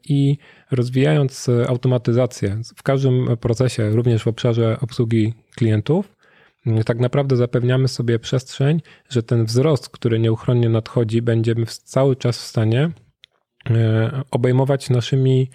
I 0.04 0.38
rozwijając 0.70 1.48
automatyzację 1.68 2.60
w 2.76 2.82
każdym 2.82 3.36
procesie, 3.40 3.90
również 3.90 4.22
w 4.22 4.28
obszarze 4.28 4.76
obsługi 4.80 5.34
klientów, 5.56 6.16
tak 6.86 6.98
naprawdę 6.98 7.36
zapewniamy 7.36 7.88
sobie 7.88 8.18
przestrzeń, 8.18 8.80
że 9.08 9.22
ten 9.22 9.44
wzrost, 9.44 9.88
który 9.88 10.18
nieuchronnie 10.18 10.68
nadchodzi, 10.68 11.22
będziemy 11.22 11.66
cały 11.66 12.16
czas 12.16 12.38
w 12.38 12.46
stanie 12.46 12.90
e, 13.70 14.22
obejmować 14.30 14.90
naszymi 14.90 15.50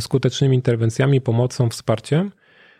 skutecznymi 0.00 0.56
interwencjami, 0.56 1.20
pomocą, 1.20 1.70
wsparciem. 1.70 2.32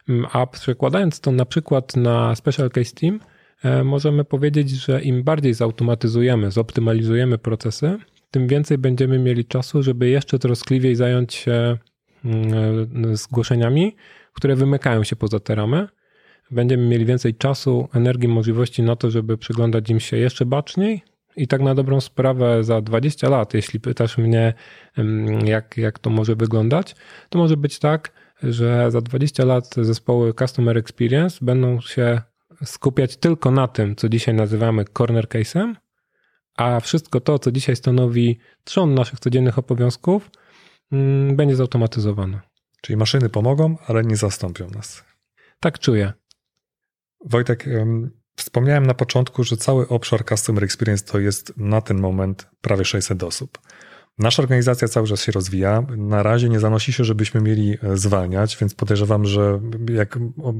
Mm, 0.09 0.27
a 0.33 0.47
przekładając 0.47 1.21
to 1.21 1.33
na 1.33 1.45
przykład 1.45 1.97
na 1.97 2.35
Special 2.35 2.71
Case 2.71 2.95
Team, 2.95 3.21
e, 3.65 3.85
możemy 3.85 4.25
powiedzieć, 4.25 4.71
że 4.71 5.03
im 5.03 5.23
bardziej 5.23 5.55
zautomatyzujemy, 5.55 6.51
zoptymalizujemy 6.51 7.39
procesy, 7.39 7.99
tym 8.31 8.49
więcej 8.49 8.79
będziemy 8.79 9.19
mieli 9.19 9.45
czasu, 9.45 9.83
żeby 9.83 10.09
jeszcze 10.09 10.39
troskliwiej 10.39 10.97
zająć 10.97 11.35
się 11.35 11.79
mm, 12.25 13.13
e, 13.13 13.17
zgłoszeniami, 13.17 13.97
które 14.33 14.57
wymykają 14.57 15.05
się 15.05 15.17
poza 15.17 15.41
te 15.41 15.55
ramy. 15.55 15.89
Będziemy 16.51 16.87
mieli 16.87 17.05
więcej 17.05 17.35
czasu, 17.35 17.89
energii, 17.95 18.29
możliwości 18.29 18.83
na 18.83 18.97
to, 18.97 19.11
żeby 19.11 19.39
przyglądać 19.39 19.91
im 19.91 20.01
się 20.01 20.17
jeszcze 20.17 20.47
baczniej, 20.47 21.03
i 21.37 21.49
tak 21.49 21.61
na 21.61 21.75
dobrą 21.75 22.01
sprawę 22.01 22.65
za 22.65 22.81
20 22.81 23.29
lat, 23.29 23.55
jeśli 23.55 23.81
pytasz 23.81 24.19
mnie, 24.19 24.55
jak, 25.45 25.77
jak 25.77 25.99
to 25.99 26.11
może 26.11 26.37
wyglądać, 26.37 26.97
to 27.29 27.39
może 27.39 27.57
być 27.57 27.79
tak, 27.79 28.13
że 28.43 28.91
za 28.91 29.01
20 29.01 29.45
lat 29.45 29.75
zespoły 29.75 30.35
Customer 30.35 30.79
Experience 30.79 31.39
będą 31.43 31.81
się 31.81 32.21
skupiać 32.65 33.17
tylko 33.17 33.51
na 33.51 33.69
tym, 33.69 33.97
co 33.97 34.09
dzisiaj 34.09 34.35
nazywamy 34.35 34.85
corner 34.85 35.27
case'em, 35.27 35.75
a 36.57 36.81
wszystko 36.81 37.21
to, 37.21 37.39
co 37.39 37.53
dzisiaj 37.53 37.77
stanowi 37.77 38.39
trzon 38.65 38.95
naszych 38.95 39.21
codziennych 39.21 39.59
obowiązków, 39.59 40.31
mm, 40.93 41.37
będzie 41.37 41.57
zautomatyzowane. 41.57 42.41
Czyli 42.81 42.97
maszyny 42.97 43.29
pomogą, 43.29 43.77
ale 43.87 44.03
nie 44.03 44.17
zastąpią 44.17 44.71
nas. 44.71 45.05
Tak 45.61 45.79
czuję. 45.79 46.13
Wojtek, 47.25 47.67
Wspomniałem 48.37 48.87
na 48.87 48.95
początku, 48.95 49.45
że 49.45 49.57
cały 49.57 49.89
obszar 49.89 50.25
Customer 50.25 50.65
Experience 50.65 51.05
to 51.05 51.19
jest 51.19 51.53
na 51.57 51.81
ten 51.81 52.01
moment 52.01 52.49
prawie 52.61 52.85
600 52.85 53.23
osób. 53.23 53.59
Nasza 54.19 54.43
organizacja 54.43 54.89
cały 54.89 55.07
czas 55.07 55.23
się 55.23 55.33
rozwija. 55.33 55.87
Na 55.97 56.23
razie 56.23 56.49
nie 56.49 56.61
zanosi 56.61 56.93
się, 56.93 57.05
żebyśmy 57.05 57.41
mieli 57.41 57.79
e, 57.83 57.97
zwalniać, 57.97 58.57
więc 58.61 58.75
podejrzewam, 58.75 59.27
że 59.27 59.61
jak 59.95 60.19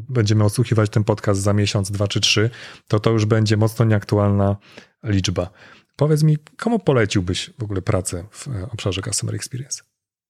będziemy 0.09 0.45
odsłuchiwać 0.45 0.91
ten 0.91 1.05
podcast 1.05 1.41
za 1.41 1.53
miesiąc, 1.53 1.91
dwa 1.91 2.09
czy 2.09 2.21
trzy, 2.21 2.51
to 2.89 3.01
to 3.01 3.11
już 3.11 3.25
będzie 3.25 3.57
mocno 3.57 3.85
nieaktualna 3.85 4.57
liczba. 5.05 5.51
Powiedz 5.97 6.23
mi, 6.23 6.37
komu 6.57 6.79
poleciłbyś 6.79 7.51
w 7.59 7.63
ogóle 7.63 7.83
pracę 7.83 8.25
w 8.31 8.49
e, 8.49 8.69
obszarze 8.73 9.03
Customer 9.03 9.35
Experience? 9.35 9.83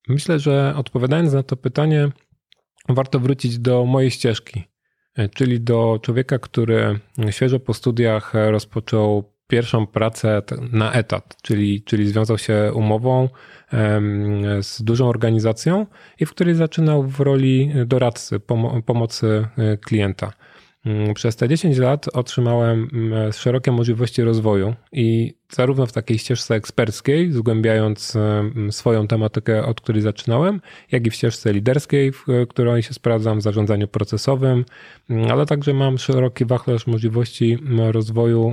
Myślę, 0.08 0.38
że 0.38 0.74
odpowiadając 0.76 1.32
na 1.32 1.42
to 1.42 1.56
pytanie, 1.56 2.12
warto 2.88 3.20
wrócić 3.20 3.58
do 3.58 3.84
mojej 3.84 4.10
ścieżki. 4.10 4.64
E, 5.16 5.28
czyli 5.28 5.60
do 5.60 5.98
człowieka, 6.02 6.38
który 6.38 6.98
świeżo 7.30 7.60
po 7.60 7.74
studiach 7.74 8.32
rozpoczął 8.34 9.36
pierwszą 9.48 9.86
pracę 9.86 10.42
na 10.72 10.92
etat, 10.92 11.36
czyli, 11.42 11.82
czyli 11.82 12.08
związał 12.08 12.38
się 12.38 12.72
umową 12.74 13.28
z 14.62 14.82
dużą 14.82 15.08
organizacją 15.08 15.86
i 16.20 16.26
w 16.26 16.30
której 16.30 16.54
zaczynał 16.54 17.02
w 17.02 17.20
roli 17.20 17.72
doradcy, 17.86 18.40
pomocy 18.86 19.46
e, 19.58 19.76
klienta. 19.76 20.32
Mm, 20.86 21.14
przez 21.14 21.36
te 21.36 21.48
10 21.48 21.78
lat 21.78 22.08
otrzymałem 22.12 22.88
mm, 22.92 23.32
szerokie 23.32 23.72
możliwości 23.72 24.22
rozwoju 24.22 24.74
i 24.92 25.34
zarówno 25.50 25.86
w 25.86 25.92
takiej 25.92 26.18
ścieżce 26.18 26.54
eksperckiej, 26.54 27.32
zgłębiając 27.32 28.16
mm, 28.16 28.72
swoją 28.72 29.06
tematykę, 29.06 29.64
od 29.64 29.80
której 29.80 30.02
zaczynałem, 30.02 30.60
jak 30.92 31.06
i 31.06 31.10
w 31.10 31.14
ścieżce 31.14 31.52
liderskiej, 31.52 32.12
w 32.12 32.24
której 32.48 32.82
się 32.82 32.94
sprawdzam 32.94 33.38
w 33.38 33.42
zarządzaniu 33.42 33.88
procesowym, 33.88 34.64
ale 35.30 35.46
także 35.46 35.74
mam 35.74 35.98
szeroki 35.98 36.44
wachlarz 36.44 36.86
możliwości 36.86 37.58
rozwoju 37.92 38.52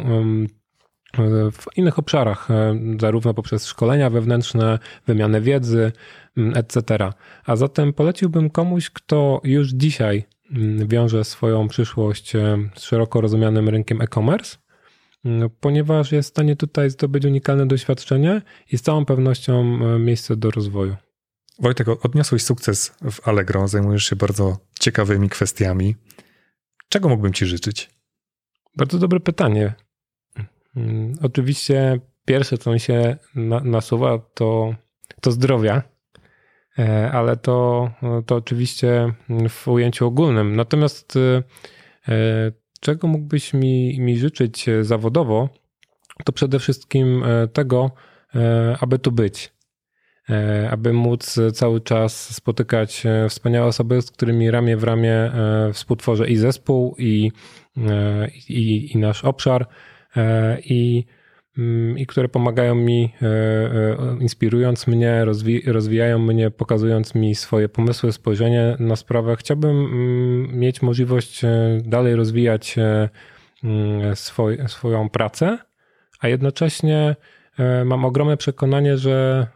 w 1.51 1.77
innych 1.77 1.99
obszarach, 1.99 2.51
e, 2.51 2.79
zarówno 2.99 3.33
poprzez 3.33 3.67
szkolenia 3.67 4.09
wewnętrzne, 4.09 4.79
wymianę 5.07 5.41
wiedzy, 5.41 5.91
etc. 6.55 7.09
A 7.45 7.55
zatem 7.55 7.93
poleciłbym 7.93 8.49
komuś, 8.49 8.89
kto 8.89 9.41
już 9.43 9.69
dzisiaj 9.69 10.23
wiąże 10.85 11.23
swoją 11.23 11.67
przyszłość 11.67 12.35
e, 12.35 12.69
z 12.75 12.83
szeroko 12.83 13.21
rozumianym 13.21 13.69
rynkiem 13.69 14.01
e-commerce, 14.01 14.57
mm, 15.25 15.49
ponieważ 15.59 16.11
jest 16.11 16.29
w 16.29 16.31
stanie 16.31 16.55
tutaj 16.55 16.89
zdobyć 16.89 17.25
unikalne 17.25 17.67
doświadczenie 17.67 18.41
i 18.71 18.77
z 18.77 18.81
całą 18.81 19.05
pewnością 19.05 19.61
e, 19.61 19.99
miejsce 19.99 20.35
do 20.35 20.51
rozwoju. 20.51 20.95
Wojtek, 21.59 21.87
odniosłeś 22.05 22.43
sukces 22.43 22.95
w 23.11 23.27
Allegro, 23.27 23.67
zajmujesz 23.67 24.05
się 24.05 24.15
bardzo 24.15 24.57
ciekawymi 24.79 25.29
kwestiami. 25.29 25.95
Czego 26.89 27.09
mógłbym 27.09 27.33
Ci 27.33 27.45
życzyć? 27.45 27.89
Bardzo 28.77 28.99
dobre 28.99 29.19
pytanie. 29.19 29.73
Mm, 30.75 31.13
oczywiście 31.21 31.99
pierwsze, 32.25 32.57
co 32.57 32.71
mi 32.71 32.79
się 32.79 33.17
nasuwa, 33.63 34.19
to, 34.33 34.75
to 35.21 35.31
zdrowia 35.31 35.92
ale 37.11 37.37
to, 37.37 37.89
to 38.25 38.35
oczywiście 38.35 39.13
w 39.49 39.67
ujęciu 39.67 40.07
ogólnym. 40.07 40.55
Natomiast 40.55 41.13
e, 42.07 42.11
czego 42.79 43.07
mógłbyś 43.07 43.53
mi, 43.53 43.99
mi 43.99 44.17
życzyć 44.17 44.65
zawodowo, 44.81 45.49
to 46.25 46.31
przede 46.31 46.59
wszystkim 46.59 47.23
e, 47.23 47.47
tego, 47.47 47.91
aby 48.79 48.99
tu 48.99 49.11
być. 49.11 49.53
Aby 50.69 50.93
móc 50.93 51.39
cały 51.53 51.81
czas 51.81 52.35
spotykać 52.35 53.03
wspaniałe 53.29 53.67
osoby, 53.67 54.01
z 54.01 54.11
którymi 54.11 54.51
ramię 54.51 54.77
w 54.77 54.83
ramię 54.83 55.31
współtworzę 55.73 56.27
i 56.27 56.37
zespół, 56.37 56.95
i, 56.97 57.31
i, 58.49 58.91
i 58.93 58.97
nasz 58.97 59.25
obszar, 59.25 59.67
i 60.59 61.05
i 61.97 62.05
które 62.05 62.29
pomagają 62.29 62.75
mi, 62.75 63.13
e, 63.21 63.25
e, 63.25 63.97
inspirując 64.19 64.87
mnie, 64.87 65.25
rozwijają 65.65 66.19
mnie, 66.19 66.51
pokazując 66.51 67.15
mi 67.15 67.35
swoje 67.35 67.69
pomysły, 67.69 68.11
spojrzenie 68.11 68.75
na 68.79 68.95
sprawę. 68.95 69.35
Chciałbym 69.35 69.85
mm, 69.85 70.59
mieć 70.59 70.81
możliwość 70.81 71.43
e, 71.43 71.81
dalej 71.85 72.15
rozwijać 72.15 72.75
mm, 73.63 74.15
swoj, 74.15 74.57
swoją 74.67 75.09
pracę, 75.09 75.57
a 76.19 76.27
jednocześnie 76.27 77.15
mam 77.85 78.05
ogromne 78.05 78.37
przekonanie, 78.37 78.97
że, 78.97 79.47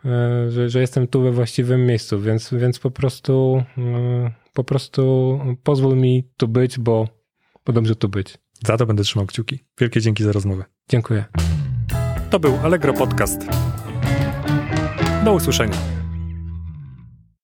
że, 0.49 0.69
że 0.69 0.81
jestem 0.81 1.07
tu 1.07 1.21
we 1.21 1.31
właściwym 1.31 1.85
miejscu, 1.85 2.19
więc, 2.19 2.53
więc 2.53 2.79
po 2.79 2.91
prostu 2.91 3.63
po 4.53 4.63
prostu 4.63 5.39
pozwól 5.63 5.95
mi 5.95 6.29
tu 6.37 6.47
być, 6.47 6.79
bo, 6.79 7.07
bo 7.65 7.73
dobrze 7.73 7.95
tu 7.95 8.09
być. 8.09 8.37
Za 8.65 8.77
to 8.77 8.85
będę 8.85 9.03
trzymał 9.03 9.25
kciuki. 9.25 9.59
Wielkie 9.79 10.01
dzięki 10.01 10.23
za 10.23 10.31
rozmowę. 10.31 10.65
Dziękuję. 10.89 11.25
To 12.29 12.39
był 12.39 12.59
Allegro 12.63 12.93
Podcast. 12.93 13.45
Do 15.25 15.33
usłyszenia. 15.33 15.96